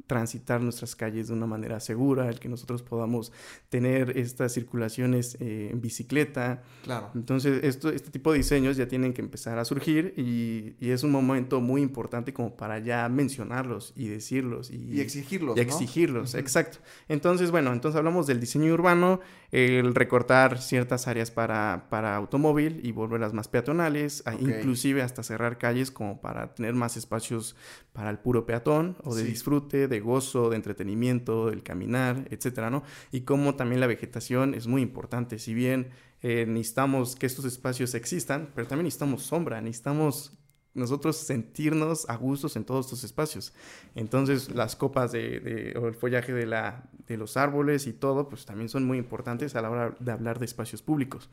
transitar 0.07 0.61
nuestras 0.61 0.95
calles 0.95 1.27
de 1.27 1.33
una 1.33 1.45
manera 1.45 1.79
segura, 1.79 2.29
el 2.29 2.39
que 2.39 2.49
nosotros 2.49 2.83
podamos 2.83 3.31
tener 3.69 4.17
estas 4.17 4.53
circulaciones 4.53 5.37
eh, 5.39 5.69
en 5.71 5.81
bicicleta. 5.81 6.63
Claro. 6.83 7.11
Entonces, 7.15 7.63
esto, 7.63 7.89
este 7.89 8.11
tipo 8.11 8.31
de 8.31 8.39
diseños 8.39 8.77
ya 8.77 8.87
tienen 8.87 9.13
que 9.13 9.21
empezar 9.21 9.57
a 9.57 9.65
surgir 9.65 10.13
y, 10.17 10.75
y 10.79 10.91
es 10.91 11.03
un 11.03 11.11
momento 11.11 11.61
muy 11.61 11.81
importante 11.81 12.33
como 12.33 12.55
para 12.55 12.79
ya 12.79 13.07
mencionarlos 13.09 13.93
y 13.95 14.07
decirlos. 14.07 14.71
Y, 14.71 14.95
y 14.95 15.01
exigirlos. 15.01 15.57
Y 15.57 15.59
exigirlos, 15.61 16.33
¿no? 16.33 16.39
exacto. 16.39 16.77
Entonces, 17.07 17.51
bueno, 17.51 17.73
entonces 17.73 17.97
hablamos 17.97 18.27
del 18.27 18.39
diseño 18.39 18.73
urbano, 18.73 19.19
el 19.51 19.95
recortar 19.95 20.61
ciertas 20.61 21.07
áreas 21.07 21.31
para, 21.31 21.87
para 21.89 22.15
automóvil 22.15 22.81
y 22.83 22.91
volverlas 22.91 23.33
más 23.33 23.47
peatonales, 23.47 24.21
okay. 24.21 24.37
inclusive 24.39 25.01
hasta 25.01 25.23
cerrar 25.23 25.57
calles 25.57 25.91
como 25.91 26.21
para 26.21 26.53
tener 26.53 26.73
más 26.73 26.97
espacios 26.97 27.55
para 27.93 28.09
el 28.09 28.19
puro 28.19 28.45
peatón 28.45 28.97
o 29.03 29.15
de 29.15 29.23
sí. 29.23 29.29
disfrute, 29.29 29.87
de 29.87 29.94
gozo, 29.99 30.49
de 30.49 30.55
entretenimiento, 30.55 31.49
el 31.49 31.63
caminar, 31.63 32.27
etcétera, 32.29 32.69
¿no? 32.69 32.83
Y 33.11 33.21
como 33.21 33.55
también 33.55 33.79
la 33.79 33.87
vegetación 33.87 34.53
es 34.53 34.67
muy 34.67 34.81
importante, 34.81 35.39
si 35.39 35.53
bien 35.53 35.89
eh, 36.21 36.45
necesitamos 36.47 37.15
que 37.15 37.25
estos 37.25 37.45
espacios 37.45 37.93
existan, 37.95 38.51
pero 38.55 38.67
también 38.67 38.85
necesitamos 38.85 39.23
sombra, 39.23 39.61
necesitamos 39.61 40.37
nosotros 40.73 41.15
sentirnos 41.15 42.07
a 42.09 42.15
gustos 42.17 42.55
en 42.55 42.65
todos 42.65 42.85
estos 42.85 43.03
espacios. 43.03 43.53
Entonces, 43.95 44.53
las 44.53 44.75
copas 44.75 45.11
de, 45.11 45.39
de, 45.39 45.77
o 45.79 45.87
el 45.87 45.95
follaje 45.95 46.33
de, 46.33 46.45
la, 46.45 46.89
de 47.07 47.17
los 47.17 47.37
árboles 47.37 47.87
y 47.87 47.93
todo, 47.93 48.27
pues 48.27 48.45
también 48.45 48.69
son 48.69 48.85
muy 48.85 48.97
importantes 48.97 49.55
a 49.55 49.61
la 49.61 49.69
hora 49.69 49.95
de 49.99 50.11
hablar 50.11 50.37
de 50.37 50.45
espacios 50.45 50.81
públicos. 50.81 51.29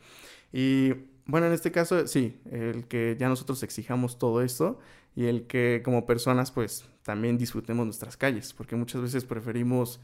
Y 0.51 0.93
bueno, 1.25 1.47
en 1.47 1.53
este 1.53 1.71
caso, 1.71 2.07
sí, 2.07 2.39
el 2.51 2.85
que 2.87 3.15
ya 3.19 3.29
nosotros 3.29 3.63
exijamos 3.63 4.19
todo 4.19 4.41
esto 4.41 4.79
y 5.15 5.25
el 5.25 5.47
que 5.47 5.81
como 5.83 6.05
personas, 6.05 6.51
pues 6.51 6.85
también 7.03 7.37
disfrutemos 7.37 7.85
nuestras 7.85 8.17
calles, 8.17 8.53
porque 8.53 8.75
muchas 8.75 9.01
veces 9.01 9.25
preferimos 9.25 10.01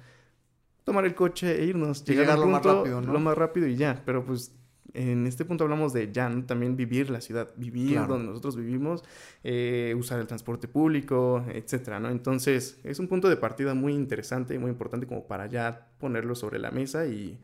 tomar 0.84 1.05
el 1.05 1.15
coche 1.15 1.62
e 1.62 1.65
irnos, 1.65 2.03
llegar, 2.03 2.25
llegar 2.25 2.38
al 2.38 2.43
punto, 2.43 2.45
lo 2.45 2.51
más 2.51 2.77
rápido, 2.77 3.01
¿no? 3.01 3.13
Lo 3.13 3.19
más 3.19 3.38
rápido 3.38 3.67
y 3.67 3.75
ya, 3.75 4.01
pero 4.05 4.25
pues 4.25 4.53
en 4.93 5.27
este 5.27 5.45
punto 5.45 5.63
hablamos 5.63 5.93
de 5.93 6.12
ya, 6.12 6.29
¿no? 6.29 6.45
También 6.45 6.75
vivir 6.75 7.10
la 7.10 7.21
ciudad, 7.21 7.49
vivir 7.58 7.93
claro. 7.93 8.13
donde 8.13 8.27
nosotros 8.27 8.55
vivimos, 8.55 9.03
eh, 9.43 9.95
usar 9.97 10.19
el 10.19 10.27
transporte 10.27 10.67
público, 10.67 11.43
etcétera, 11.49 11.99
¿no? 11.99 12.10
Entonces, 12.10 12.79
es 12.84 12.99
un 12.99 13.08
punto 13.08 13.29
de 13.29 13.38
partida 13.38 13.73
muy 13.73 13.93
interesante 13.93 14.55
y 14.55 14.58
muy 14.58 14.71
importante 14.71 15.05
como 15.05 15.27
para 15.27 15.47
ya 15.47 15.89
ponerlo 15.99 16.36
sobre 16.36 16.60
la 16.60 16.71
mesa 16.71 17.05
y 17.05 17.38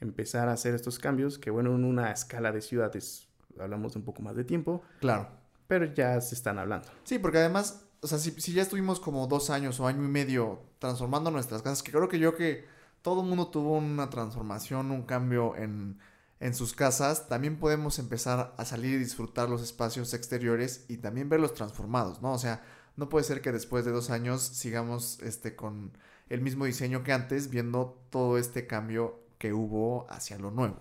empezar 0.00 0.48
a 0.48 0.52
hacer 0.52 0.74
estos 0.74 0.98
cambios, 0.98 1.38
que 1.38 1.50
bueno, 1.50 1.74
en 1.74 1.84
una 1.84 2.10
escala 2.10 2.52
de 2.52 2.60
ciudades 2.60 3.28
hablamos 3.58 3.92
de 3.92 3.98
un 3.98 4.04
poco 4.04 4.22
más 4.22 4.36
de 4.36 4.44
tiempo. 4.44 4.82
Claro. 5.00 5.28
Pero 5.66 5.86
ya 5.86 6.20
se 6.20 6.34
están 6.34 6.58
hablando. 6.58 6.88
Sí, 7.04 7.18
porque 7.18 7.38
además, 7.38 7.84
o 8.00 8.06
sea, 8.06 8.18
si, 8.18 8.30
si 8.32 8.52
ya 8.52 8.62
estuvimos 8.62 9.00
como 9.00 9.26
dos 9.26 9.50
años 9.50 9.78
o 9.80 9.86
año 9.86 10.04
y 10.04 10.08
medio 10.08 10.62
transformando 10.78 11.30
nuestras 11.30 11.62
casas, 11.62 11.82
que 11.82 11.92
creo 11.92 12.08
que 12.08 12.18
yo 12.18 12.34
que 12.34 12.64
todo 13.02 13.22
el 13.22 13.28
mundo 13.28 13.48
tuvo 13.48 13.76
una 13.76 14.10
transformación, 14.10 14.90
un 14.90 15.02
cambio 15.02 15.56
en 15.56 15.98
en 16.40 16.54
sus 16.54 16.72
casas, 16.72 17.28
también 17.28 17.58
podemos 17.58 17.98
empezar 17.98 18.54
a 18.56 18.64
salir 18.64 18.94
y 18.94 18.98
disfrutar 18.98 19.48
los 19.48 19.62
espacios 19.62 20.14
exteriores 20.14 20.86
y 20.88 20.96
también 20.96 21.28
verlos 21.28 21.52
transformados, 21.52 22.22
¿no? 22.22 22.32
O 22.32 22.38
sea, 22.38 22.64
no 22.96 23.10
puede 23.10 23.24
ser 23.24 23.42
que 23.42 23.52
después 23.52 23.84
de 23.84 23.92
dos 23.92 24.08
años 24.08 24.40
sigamos 24.40 25.20
este, 25.20 25.54
con 25.54 25.92
el 26.30 26.40
mismo 26.40 26.64
diseño 26.64 27.04
que 27.04 27.12
antes, 27.12 27.50
viendo 27.50 28.02
todo 28.08 28.38
este 28.38 28.66
cambio 28.66 29.20
que 29.40 29.54
hubo 29.54 30.06
hacia 30.10 30.38
lo 30.38 30.50
nuevo, 30.50 30.76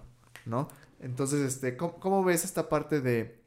¿no? 0.45 0.67
Entonces, 0.99 1.39
este, 1.39 1.77
¿cómo, 1.77 2.25
ves 2.25 2.43
esta 2.43 2.67
parte 2.67 2.99
de 2.99 3.39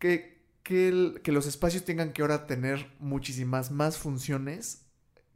que, 0.00 0.42
que, 0.64 1.22
los 1.32 1.46
espacios 1.46 1.84
tengan 1.84 2.12
que 2.12 2.22
ahora 2.22 2.48
tener 2.48 2.90
muchísimas 2.98 3.70
más 3.70 3.96
funciones 3.96 4.82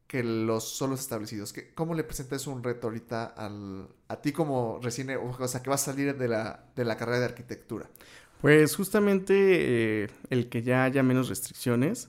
que 0.09 0.25
los 0.25 0.65
solos 0.65 0.99
establecidos. 0.99 1.55
¿Cómo 1.77 1.95
le 1.95 2.03
presentas 2.03 2.49
un 2.49 2.65
reto 2.65 2.89
ahorita 2.89 3.27
al, 3.27 3.87
a 4.09 4.21
ti 4.21 4.33
como 4.33 4.81
recién, 4.83 5.09
o 5.11 5.47
sea, 5.49 5.63
que 5.63 5.71
vas 5.71 5.83
a 5.87 5.93
salir 5.93 6.19
de 6.19 6.27
la, 6.27 6.65
de 6.75 6.85
la 6.85 6.97
carrera 6.97 7.21
de 7.21 7.27
arquitectura? 7.27 7.89
Pues 8.41 8.75
justamente 8.75 10.03
eh, 10.03 10.11
el 10.29 10.49
que 10.49 10.65
ya 10.65 10.83
haya 10.83 11.05
menos 11.05 11.29
restricciones 11.29 12.09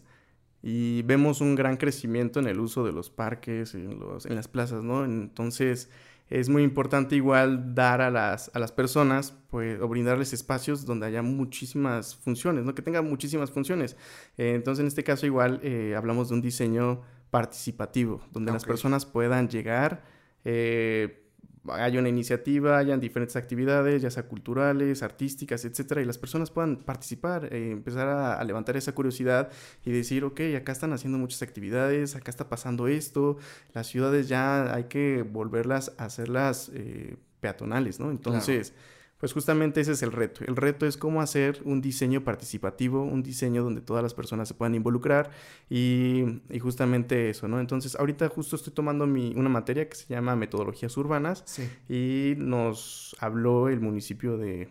y 0.63 1.03
vemos 1.03 1.39
un 1.39 1.53
gran 1.53 1.77
crecimiento 1.77 2.39
en 2.39 2.47
el 2.47 2.59
uso 2.59 2.83
de 2.83 2.93
los 2.93 3.11
parques, 3.11 3.75
en, 3.75 3.99
en 4.25 4.35
las 4.35 4.47
plazas, 4.47 4.83
¿no? 4.83 5.05
Entonces 5.05 5.89
es 6.31 6.47
muy 6.47 6.63
importante 6.63 7.17
igual 7.17 7.75
dar 7.75 8.01
a 8.01 8.09
las, 8.09 8.49
a 8.53 8.59
las 8.59 8.71
personas, 8.71 9.33
pues, 9.49 9.79
o 9.81 9.87
brindarles 9.89 10.31
espacios 10.31 10.85
donde 10.85 11.05
haya 11.05 11.21
muchísimas 11.21 12.15
funciones, 12.15 12.63
¿no? 12.63 12.73
Que 12.73 12.81
tengan 12.81 13.07
muchísimas 13.07 13.51
funciones. 13.51 13.97
Eh, 14.37 14.53
entonces, 14.55 14.81
en 14.81 14.87
este 14.87 15.03
caso 15.03 15.25
igual 15.25 15.59
eh, 15.61 15.93
hablamos 15.95 16.29
de 16.29 16.35
un 16.35 16.41
diseño 16.41 17.01
participativo, 17.31 18.21
donde 18.31 18.49
okay. 18.49 18.55
las 18.55 18.65
personas 18.65 19.05
puedan 19.05 19.49
llegar, 19.49 20.03
eh, 20.45 21.20
haya 21.69 21.99
una 21.99 22.09
iniciativa, 22.09 22.77
hayan 22.77 22.99
diferentes 22.99 23.35
actividades, 23.35 24.01
ya 24.01 24.09
sea 24.09 24.23
culturales, 24.23 25.03
artísticas, 25.03 25.63
etcétera, 25.65 26.01
y 26.01 26.05
las 26.05 26.17
personas 26.17 26.49
puedan 26.51 26.77
participar, 26.77 27.53
eh, 27.53 27.71
empezar 27.71 28.07
a, 28.07 28.39
a, 28.39 28.43
levantar 28.43 28.77
esa 28.77 28.93
curiosidad 28.93 29.49
y 29.85 29.91
decir, 29.91 30.23
ok, 30.23 30.41
acá 30.57 30.71
están 30.71 30.93
haciendo 30.93 31.17
muchas 31.17 31.41
actividades, 31.41 32.15
acá 32.15 32.31
está 32.31 32.49
pasando 32.49 32.87
esto, 32.87 33.37
las 33.73 33.87
ciudades 33.87 34.27
ya 34.27 34.73
hay 34.73 34.85
que 34.85 35.23
volverlas 35.23 35.93
a 35.97 36.05
hacerlas 36.05 36.71
eh, 36.73 37.17
peatonales, 37.39 37.99
¿no? 37.99 38.11
Entonces... 38.11 38.71
Claro 38.71 38.91
pues 39.21 39.33
justamente 39.33 39.79
ese 39.79 39.91
es 39.91 40.01
el 40.01 40.11
reto. 40.11 40.43
El 40.45 40.55
reto 40.55 40.87
es 40.87 40.97
cómo 40.97 41.21
hacer 41.21 41.61
un 41.63 41.79
diseño 41.79 42.23
participativo, 42.23 43.03
un 43.03 43.21
diseño 43.21 43.63
donde 43.63 43.79
todas 43.79 44.01
las 44.01 44.15
personas 44.15 44.47
se 44.47 44.55
puedan 44.55 44.73
involucrar 44.73 45.29
y, 45.69 46.41
y 46.49 46.59
justamente 46.59 47.29
eso, 47.29 47.47
¿no? 47.47 47.59
Entonces, 47.59 47.95
ahorita 47.95 48.27
justo 48.29 48.55
estoy 48.55 48.73
tomando 48.73 49.05
mi, 49.05 49.33
una 49.35 49.47
materia 49.47 49.87
que 49.87 49.95
se 49.95 50.07
llama 50.07 50.35
Metodologías 50.35 50.97
Urbanas 50.97 51.43
sí. 51.45 51.69
y 51.87 52.33
nos 52.37 53.15
habló 53.19 53.69
el 53.69 53.79
municipio 53.79 54.37
de, 54.37 54.69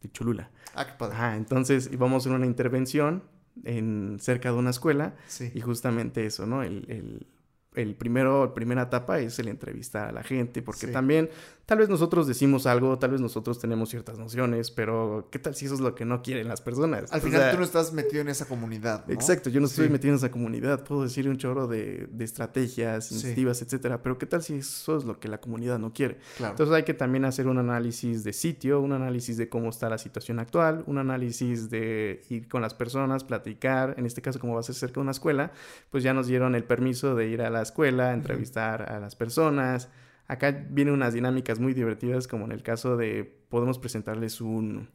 de 0.00 0.10
Cholula. 0.10 0.50
Ah, 0.74 0.86
qué 0.86 0.92
padre. 0.98 1.14
Ajá, 1.14 1.36
entonces 1.36 1.90
íbamos 1.92 2.14
a 2.14 2.18
hacer 2.22 2.32
una 2.32 2.46
intervención 2.46 3.22
en, 3.62 4.16
cerca 4.20 4.50
de 4.50 4.56
una 4.56 4.70
escuela 4.70 5.16
sí. 5.26 5.52
y 5.54 5.60
justamente 5.60 6.24
eso, 6.24 6.46
¿no? 6.46 6.62
El, 6.62 6.86
el, 6.88 7.26
el 7.74 7.94
primero, 7.94 8.54
primera 8.54 8.82
etapa 8.82 9.18
es 9.18 9.38
el 9.38 9.48
entrevistar 9.48 10.08
a 10.08 10.12
la 10.12 10.22
gente, 10.22 10.62
porque 10.62 10.86
sí. 10.86 10.92
también 10.92 11.30
tal 11.72 11.78
vez 11.78 11.88
nosotros 11.88 12.26
decimos 12.26 12.66
algo, 12.66 12.98
tal 12.98 13.12
vez 13.12 13.22
nosotros 13.22 13.58
tenemos 13.58 13.88
ciertas 13.88 14.18
nociones, 14.18 14.70
pero 14.70 15.28
¿qué 15.30 15.38
tal 15.38 15.54
si 15.54 15.64
eso 15.64 15.74
es 15.74 15.80
lo 15.80 15.94
que 15.94 16.04
no 16.04 16.20
quieren 16.20 16.46
las 16.46 16.60
personas? 16.60 17.10
Al 17.10 17.20
o 17.20 17.22
final 17.22 17.40
sea, 17.40 17.50
tú 17.50 17.56
no 17.56 17.64
estás 17.64 17.94
metido 17.94 18.20
en 18.20 18.28
esa 18.28 18.44
comunidad. 18.44 19.06
¿no? 19.06 19.14
Exacto, 19.14 19.48
yo 19.48 19.58
no 19.58 19.64
estoy 19.64 19.86
sí. 19.86 19.90
metido 19.90 20.10
en 20.10 20.16
esa 20.16 20.30
comunidad, 20.30 20.84
puedo 20.84 21.04
decir 21.04 21.26
un 21.30 21.38
chorro 21.38 21.68
de, 21.68 22.08
de 22.12 22.24
estrategias, 22.26 23.10
iniciativas, 23.10 23.56
sí. 23.56 23.64
etcétera, 23.64 24.02
pero 24.02 24.18
¿qué 24.18 24.26
tal 24.26 24.42
si 24.42 24.56
eso 24.56 24.98
es 24.98 25.04
lo 25.04 25.18
que 25.18 25.28
la 25.28 25.40
comunidad 25.40 25.78
no 25.78 25.94
quiere? 25.94 26.18
Claro. 26.36 26.52
Entonces 26.52 26.76
hay 26.76 26.82
que 26.82 26.92
también 26.92 27.24
hacer 27.24 27.46
un 27.46 27.56
análisis 27.56 28.22
de 28.22 28.34
sitio, 28.34 28.82
un 28.82 28.92
análisis 28.92 29.38
de 29.38 29.48
cómo 29.48 29.70
está 29.70 29.88
la 29.88 29.96
situación 29.96 30.40
actual, 30.40 30.84
un 30.86 30.98
análisis 30.98 31.70
de 31.70 32.20
ir 32.28 32.48
con 32.48 32.60
las 32.60 32.74
personas, 32.74 33.24
platicar, 33.24 33.94
en 33.96 34.04
este 34.04 34.20
caso 34.20 34.38
como 34.38 34.52
va 34.52 34.60
a 34.60 34.62
ser 34.62 34.74
cerca 34.74 34.96
de 34.96 35.00
una 35.00 35.12
escuela, 35.12 35.52
pues 35.88 36.04
ya 36.04 36.12
nos 36.12 36.26
dieron 36.26 36.54
el 36.54 36.64
permiso 36.64 37.14
de 37.14 37.28
ir 37.28 37.40
a 37.40 37.48
la 37.48 37.62
escuela, 37.62 38.12
entrevistar 38.12 38.82
uh 38.82 38.84
-huh. 38.84 38.96
a 38.96 39.00
las 39.00 39.16
personas. 39.16 39.88
Acá 40.32 40.66
vienen 40.70 40.94
unas 40.94 41.12
dinámicas 41.12 41.60
muy 41.60 41.74
divertidas, 41.74 42.26
como 42.26 42.46
en 42.46 42.52
el 42.52 42.62
caso 42.62 42.96
de 42.96 43.24
podemos 43.50 43.78
presentarles 43.78 44.40
un, 44.40 44.88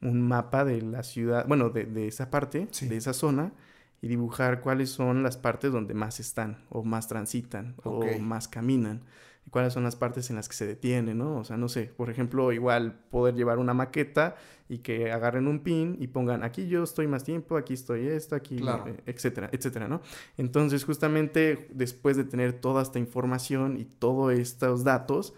un 0.00 0.22
mapa 0.22 0.64
de 0.64 0.80
la 0.80 1.02
ciudad, 1.02 1.46
bueno, 1.46 1.68
de, 1.68 1.84
de 1.84 2.08
esa 2.08 2.30
parte, 2.30 2.66
sí. 2.70 2.88
de 2.88 2.96
esa 2.96 3.12
zona, 3.12 3.52
y 4.00 4.08
dibujar 4.08 4.62
cuáles 4.62 4.88
son 4.88 5.22
las 5.22 5.36
partes 5.36 5.70
donde 5.70 5.92
más 5.92 6.18
están, 6.18 6.64
o 6.70 6.82
más 6.82 7.08
transitan, 7.08 7.74
okay. 7.84 8.16
o 8.16 8.18
más 8.20 8.48
caminan. 8.48 9.02
Cuáles 9.50 9.72
son 9.72 9.82
las 9.82 9.96
partes 9.96 10.30
en 10.30 10.36
las 10.36 10.48
que 10.48 10.54
se 10.54 10.66
detiene, 10.66 11.14
¿no? 11.14 11.38
O 11.38 11.44
sea, 11.44 11.56
no 11.56 11.68
sé, 11.68 11.92
por 11.96 12.10
ejemplo, 12.10 12.52
igual 12.52 12.94
poder 13.10 13.34
llevar 13.34 13.58
una 13.58 13.74
maqueta 13.74 14.36
y 14.68 14.78
que 14.78 15.10
agarren 15.10 15.46
un 15.48 15.60
pin 15.60 15.96
y 16.00 16.06
pongan 16.06 16.44
aquí 16.44 16.68
yo 16.68 16.84
estoy 16.84 17.08
más 17.08 17.24
tiempo, 17.24 17.56
aquí 17.56 17.74
estoy 17.74 18.06
esto, 18.06 18.36
aquí, 18.36 18.58
eh, 18.58 19.02
etcétera, 19.06 19.50
etcétera, 19.52 19.88
¿no? 19.88 20.00
Entonces, 20.38 20.84
justamente 20.84 21.68
después 21.72 22.16
de 22.16 22.24
tener 22.24 22.52
toda 22.52 22.82
esta 22.82 22.98
información 22.98 23.76
y 23.78 23.84
todos 23.84 24.32
estos 24.32 24.84
datos, 24.84 25.34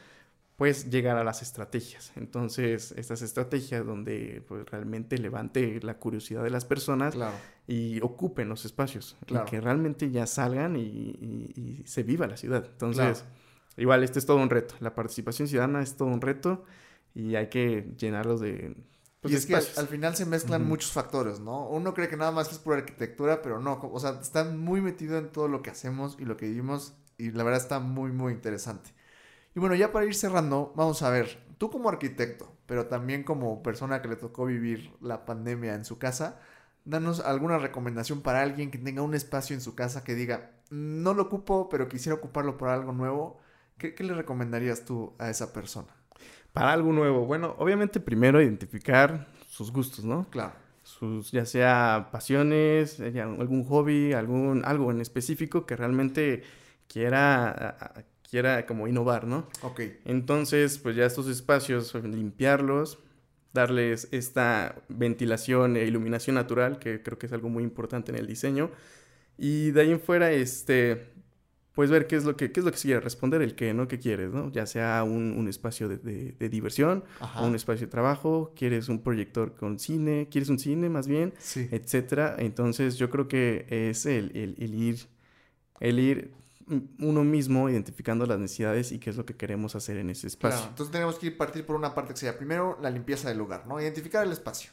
pues 0.57 0.91
llegar 0.91 1.17
a 1.17 1.25
las 1.25 1.43
estrategias. 1.43 2.13
Entonces, 2.15 2.93
estas 2.97 3.23
estrategias 3.23 3.85
donde 3.85 4.45
pues, 4.47 4.65
realmente 4.71 5.19
levante 5.19 5.81
la 5.83 5.95
curiosidad 5.95 6.45
de 6.45 6.51
las 6.51 6.65
personas 6.65 7.17
y 7.67 8.01
ocupen 8.03 8.49
los 8.49 8.65
espacios, 8.65 9.17
y 9.27 9.39
que 9.51 9.61
realmente 9.61 10.11
ya 10.11 10.27
salgan 10.27 10.77
y, 10.77 11.83
se 11.85 12.03
viva 12.03 12.27
la 12.27 12.37
ciudad. 12.37 12.65
Entonces, 12.71 13.25
igual, 13.77 14.05
este 14.05 14.19
es 14.19 14.27
todo 14.27 14.39
un 14.39 14.51
reto. 14.51 14.75
La 14.81 14.95
participación 14.95 15.49
ciudadana 15.49 15.83
es 15.83 15.97
todo 15.97 16.09
un 16.09 16.21
reto 16.21 16.65
y 17.15 17.35
hay 17.35 17.49
que 17.49 17.93
llenarlos 17.97 18.41
de... 18.41 18.77
Pues, 19.21 19.35
y 19.35 19.37
es 19.37 19.47
que 19.47 19.55
al, 19.55 19.87
final 19.87 20.17
se 20.17 20.27
mezclan 20.27 20.67
muchos 20.67 20.91
factores, 20.91 21.39
¿no? 21.39 21.69
Uno 21.69 21.95
cree 21.95 22.09
que 22.09 22.17
nada 22.17 22.33
más 22.33 22.51
es 22.51 22.59
por 22.59 22.77
arquitectura, 22.77 23.41
pero 23.41 23.61
no, 23.61 23.79
o 23.81 24.01
sea, 24.01 24.19
están 24.21 24.59
muy 24.59 24.81
metido 24.81 25.17
en 25.17 25.31
todo 25.31 25.47
lo 25.47 25.63
que 25.63 25.71
hacemos 25.71 26.17
y 26.19 26.25
lo 26.25 26.37
que 26.37 26.47
vivimos 26.47 26.95
y 27.19 27.31
la 27.31 27.45
verdad 27.45 27.61
está 27.63 27.79
muy, 27.79 28.11
muy 28.11 28.33
interesante. 28.33 28.91
Y 29.55 29.61
bueno, 29.61 29.77
ya 29.77 29.93
para 29.93 30.07
ir 30.07 30.15
cerrando, 30.15 30.73
vamos 30.75 31.03
a 31.03 31.11
ver, 31.11 31.39
tú 31.59 31.71
como 31.71 31.89
arquitecto, 31.89 32.53
pero 32.67 32.87
también 32.87 33.23
como 33.23 33.63
persona 33.63 34.03
que 34.03 34.09
le 34.09 34.17
tocó 34.17 34.47
vivir 34.47 34.93
la 35.01 35.25
pandemia 35.25 35.75
en 35.75 35.85
su 35.85 35.99
casa, 35.99 36.41
danos 36.85 37.21
alguna 37.21 37.59
recomendación 37.59 38.23
para 38.23 38.43
alguien 38.43 38.71
que 38.71 38.79
tenga 38.79 39.03
un 39.03 39.15
espacio 39.15 39.55
en 39.55 39.61
su 39.61 39.75
casa 39.75 40.05
que 40.05 40.15
diga, 40.15 40.51
no 40.71 41.15
lo 41.15 41.25
ocupo, 41.25 41.69
pero 41.69 41.89
quisiera 41.89 42.17
ocuparlo 42.17 42.57
por 42.57 42.69
algo 42.71 42.93
nuevo. 42.93 43.41
¿Qué, 43.91 44.05
le 44.05 44.15
recomendarías 44.15 44.85
tú 44.85 45.13
a 45.19 45.29
esa 45.29 45.53
persona? 45.53 45.89
Para 46.53 46.73
algo 46.73 46.93
nuevo. 46.93 47.27
Bueno, 47.27 47.57
obviamente 47.59 47.99
primero 47.99 48.41
identificar 48.41 49.27
sus 49.49 49.73
gustos, 49.73 50.05
¿no? 50.05 50.29
Claro. 50.31 50.53
Sus, 50.85 51.33
ya 51.33 51.47
sea 51.47 52.09
pasiones, 52.13 53.01
algún 53.01 53.65
hobby, 53.65 54.13
algún, 54.13 54.63
algo 54.65 54.91
en 54.91 55.01
específico 55.01 55.67
que 55.67 55.77
realmente 55.77 56.43
quiera, 56.87 58.07
quiera 58.29 58.67
como 58.67 58.87
innovar, 58.87 59.27
¿no? 59.27 59.49
Ok. 59.63 59.81
Entonces, 60.05 60.79
pues 60.79 60.95
ya 60.95 61.07
estos 61.07 61.29
espacios, 61.29 61.95
limpiarlos, 61.95 62.99
darles 63.53 64.09
esta 64.13 64.83
ventilación 64.89 65.77
e 65.77 65.85
iluminación 65.85 66.35
natural, 66.35 66.79
que 66.79 67.03
creo 67.03 67.19
que 67.19 67.27
es 67.27 67.33
algo 67.33 67.49
muy 67.49 67.65
importante 67.65 68.13
en 68.13 68.19
el 68.19 68.27
diseño. 68.27 68.71
Y 69.39 69.71
de 69.71 69.81
ahí 69.81 69.91
en 69.91 70.01
fuera, 70.01 70.31
este, 70.31 71.13
pues 71.75 71.91
ver 71.91 72.07
qué 72.07 72.17
es 72.17 72.25
lo 72.25 72.37
que, 72.37 72.53
qué 72.53 72.61
es 72.61 72.67
lo 72.67 72.73
que 72.73 72.79
se 72.79 72.89
quiere 72.89 73.01
responder, 73.01 73.41
el 73.41 73.55
qué, 73.55 73.73
¿no? 73.73 73.89
¿Qué 73.89 73.99
quieres, 73.99 74.33
¿no? 74.33 74.51
Ya 74.53 74.67
sea 74.67 75.05
un, 75.05 75.35
un 75.37 75.49
espacio 75.49 75.89
de, 75.89 75.97
de, 75.97 76.49
diversión, 76.49 77.05
o 77.37 77.47
un 77.47 77.55
espacio 77.55 77.87
de 77.87 77.91
trabajo, 77.91 78.53
quieres 78.55 78.89
un 78.89 79.03
proyector 79.03 79.55
con 79.55 79.79
cine, 79.79 80.29
quieres 80.31 80.51
un 80.51 80.59
cine 80.59 80.91
más 80.91 81.09
bien, 81.09 81.33
sí. 81.39 81.69
etcétera. 81.71 82.37
Entonces 82.39 82.97
yo 82.97 83.09
creo 83.09 83.27
que 83.27 83.67
es 83.69 84.05
el, 84.05 84.37
el, 84.37 84.57
el, 84.59 84.75
ir, 84.75 85.09
el 85.81 85.99
ir 85.99 86.35
uno 86.99 87.25
mismo 87.25 87.69
identificando 87.71 88.27
las 88.27 88.39
necesidades 88.39 88.93
y 88.93 88.99
qué 88.99 89.11
es 89.11 89.17
lo 89.17 89.25
que 89.25 89.37
queremos 89.37 89.75
hacer 89.75 89.97
en 89.97 90.11
ese 90.11 90.27
espacio. 90.27 90.59
Claro, 90.59 90.71
entonces 90.71 90.93
tenemos 90.93 91.19
que 91.19 91.27
ir 91.27 91.37
partir 91.39 91.65
por 91.65 91.77
una 91.77 91.95
parte 91.95 92.13
que 92.13 92.21
sea 92.21 92.37
primero 92.37 92.79
la 92.83 92.91
limpieza 92.91 93.29
del 93.29 93.39
lugar, 93.39 93.67
¿no? 93.67 93.81
Identificar 93.81 94.27
el 94.27 94.33
espacio 94.33 94.73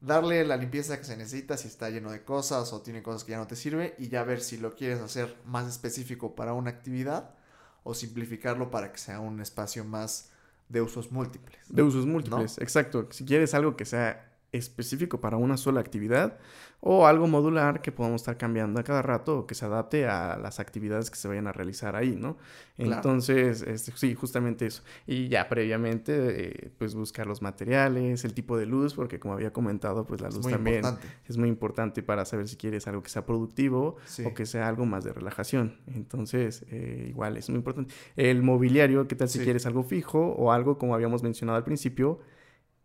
darle 0.00 0.44
la 0.44 0.56
limpieza 0.56 0.98
que 0.98 1.04
se 1.04 1.16
necesita 1.16 1.56
si 1.56 1.68
está 1.68 1.90
lleno 1.90 2.10
de 2.10 2.24
cosas 2.24 2.72
o 2.72 2.82
tiene 2.82 3.02
cosas 3.02 3.24
que 3.24 3.32
ya 3.32 3.38
no 3.38 3.46
te 3.46 3.56
sirve 3.56 3.94
y 3.98 4.08
ya 4.08 4.22
ver 4.24 4.40
si 4.40 4.58
lo 4.58 4.74
quieres 4.74 5.00
hacer 5.00 5.36
más 5.44 5.66
específico 5.66 6.34
para 6.34 6.52
una 6.52 6.70
actividad 6.70 7.34
o 7.82 7.94
simplificarlo 7.94 8.70
para 8.70 8.92
que 8.92 8.98
sea 8.98 9.20
un 9.20 9.40
espacio 9.40 9.84
más 9.84 10.30
de 10.68 10.80
usos 10.80 11.12
múltiples. 11.12 11.58
De 11.68 11.82
usos 11.82 12.06
múltiples, 12.06 12.58
exacto. 12.58 13.08
Si 13.10 13.24
quieres 13.24 13.54
algo 13.54 13.76
que 13.76 13.84
sea 13.84 14.33
específico 14.54 15.20
para 15.20 15.36
una 15.36 15.56
sola 15.56 15.80
actividad 15.80 16.38
o 16.86 17.06
algo 17.06 17.26
modular 17.26 17.80
que 17.80 17.92
podamos 17.92 18.20
estar 18.20 18.36
cambiando 18.36 18.78
a 18.78 18.84
cada 18.84 19.00
rato 19.00 19.38
o 19.38 19.46
que 19.46 19.54
se 19.54 19.64
adapte 19.64 20.06
a 20.06 20.36
las 20.36 20.60
actividades 20.60 21.10
que 21.10 21.16
se 21.16 21.26
vayan 21.28 21.46
a 21.46 21.52
realizar 21.52 21.96
ahí, 21.96 22.14
¿no? 22.14 22.36
Entonces, 22.76 23.62
este, 23.62 23.92
sí, 23.96 24.14
justamente 24.14 24.66
eso. 24.66 24.82
Y 25.06 25.28
ya 25.28 25.48
previamente, 25.48 26.12
eh, 26.48 26.70
pues 26.76 26.94
buscar 26.94 27.26
los 27.26 27.40
materiales, 27.40 28.24
el 28.24 28.34
tipo 28.34 28.58
de 28.58 28.66
luz, 28.66 28.92
porque 28.92 29.18
como 29.18 29.32
había 29.32 29.50
comentado, 29.50 30.06
pues 30.06 30.20
la 30.20 30.28
luz 30.28 30.46
también 30.46 30.84
es 31.26 31.38
muy 31.38 31.48
importante 31.48 32.02
para 32.02 32.26
saber 32.26 32.48
si 32.48 32.56
quieres 32.56 32.86
algo 32.86 33.02
que 33.02 33.08
sea 33.08 33.24
productivo 33.24 33.96
o 34.24 34.34
que 34.34 34.44
sea 34.44 34.68
algo 34.68 34.84
más 34.84 35.04
de 35.04 35.14
relajación. 35.14 35.78
Entonces, 35.86 36.66
eh, 36.70 37.06
igual 37.08 37.38
es 37.38 37.48
muy 37.48 37.56
importante. 37.56 37.94
El 38.14 38.42
mobiliario, 38.42 39.08
¿qué 39.08 39.14
tal 39.14 39.30
si 39.30 39.38
quieres 39.38 39.64
algo 39.64 39.84
fijo 39.84 40.20
o 40.20 40.52
algo 40.52 40.76
como 40.76 40.94
habíamos 40.94 41.22
mencionado 41.22 41.56
al 41.56 41.64
principio? 41.64 42.20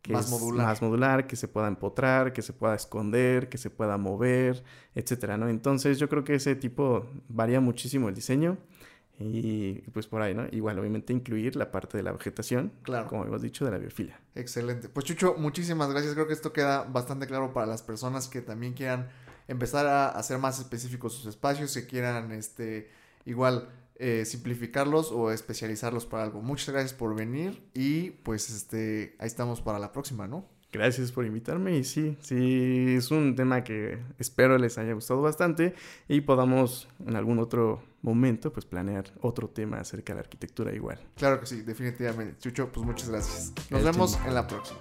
Que 0.01 0.13
más 0.13 0.29
modular. 0.29 0.65
más 0.65 0.81
modular, 0.81 1.27
que 1.27 1.35
se 1.35 1.47
pueda 1.47 1.67
empotrar, 1.67 2.33
que 2.33 2.41
se 2.41 2.53
pueda 2.53 2.75
esconder, 2.75 3.49
que 3.49 3.57
se 3.57 3.69
pueda 3.69 3.97
mover, 3.97 4.63
etcétera, 4.95 5.37
¿no? 5.37 5.49
Entonces 5.49 5.99
yo 5.99 6.09
creo 6.09 6.23
que 6.23 6.35
ese 6.35 6.55
tipo 6.55 7.05
varía 7.27 7.59
muchísimo 7.59 8.09
el 8.09 8.15
diseño 8.15 8.57
y 9.19 9.81
pues 9.91 10.07
por 10.07 10.21
ahí, 10.21 10.33
¿no? 10.33 10.47
Igual 10.51 10.79
obviamente 10.79 11.11
incluir 11.11 11.57
la 11.57 11.71
parte 11.71 11.97
de 11.97 12.03
la 12.03 12.13
vegetación, 12.13 12.71
claro. 12.83 13.07
como 13.07 13.25
hemos 13.25 13.41
dicho, 13.41 13.65
de 13.65 13.71
la 13.71 13.77
biofilia. 13.77 14.19
Excelente. 14.35 14.87
Pues 14.87 15.05
Chucho, 15.05 15.35
muchísimas 15.37 15.89
gracias. 15.89 16.13
Creo 16.13 16.25
que 16.25 16.33
esto 16.33 16.53
queda 16.53 16.83
bastante 16.83 17.27
claro 17.27 17.51
para 17.51 17.67
las 17.67 17.83
personas 17.83 18.29
que 18.29 18.41
también 18.41 18.73
quieran 18.73 19.09
empezar 19.49 19.87
a 19.87 20.09
hacer 20.09 20.37
más 20.37 20.59
específicos 20.59 21.13
sus 21.13 21.25
espacios, 21.25 21.73
que 21.73 21.85
quieran 21.85 22.31
este 22.31 22.89
igual 23.25 23.67
eh, 23.99 24.23
simplificarlos 24.25 25.11
o 25.11 25.31
especializarlos 25.31 26.05
para 26.05 26.23
algo. 26.23 26.41
Muchas 26.41 26.69
gracias 26.69 26.93
por 26.93 27.15
venir 27.15 27.61
y 27.73 28.11
pues 28.11 28.49
este 28.49 29.15
ahí 29.19 29.27
estamos 29.27 29.61
para 29.61 29.77
la 29.77 29.91
próxima, 29.91 30.27
¿no? 30.27 30.47
Gracias 30.71 31.11
por 31.11 31.25
invitarme 31.25 31.77
y 31.77 31.83
sí, 31.83 32.15
sí, 32.21 32.95
es 32.95 33.09
un 33.09 33.35
tema 33.35 33.63
que 33.63 33.97
espero 34.19 34.57
les 34.57 34.77
haya 34.77 34.93
gustado 34.93 35.21
bastante 35.21 35.73
y 36.07 36.21
podamos 36.21 36.87
en 37.05 37.15
algún 37.15 37.39
otro 37.39 37.81
momento 38.01 38.53
pues 38.53 38.65
planear 38.65 39.11
otro 39.21 39.49
tema 39.49 39.79
acerca 39.79 40.13
de 40.13 40.17
la 40.17 40.21
arquitectura 40.21 40.73
igual. 40.73 40.99
Claro 41.15 41.39
que 41.39 41.47
sí, 41.47 41.61
definitivamente. 41.63 42.37
Chucho, 42.39 42.71
pues 42.71 42.85
muchas 42.85 43.09
gracias. 43.09 43.51
Nos 43.69 43.83
vemos 43.83 44.17
en 44.25 44.33
la 44.33 44.47
próxima. 44.47 44.79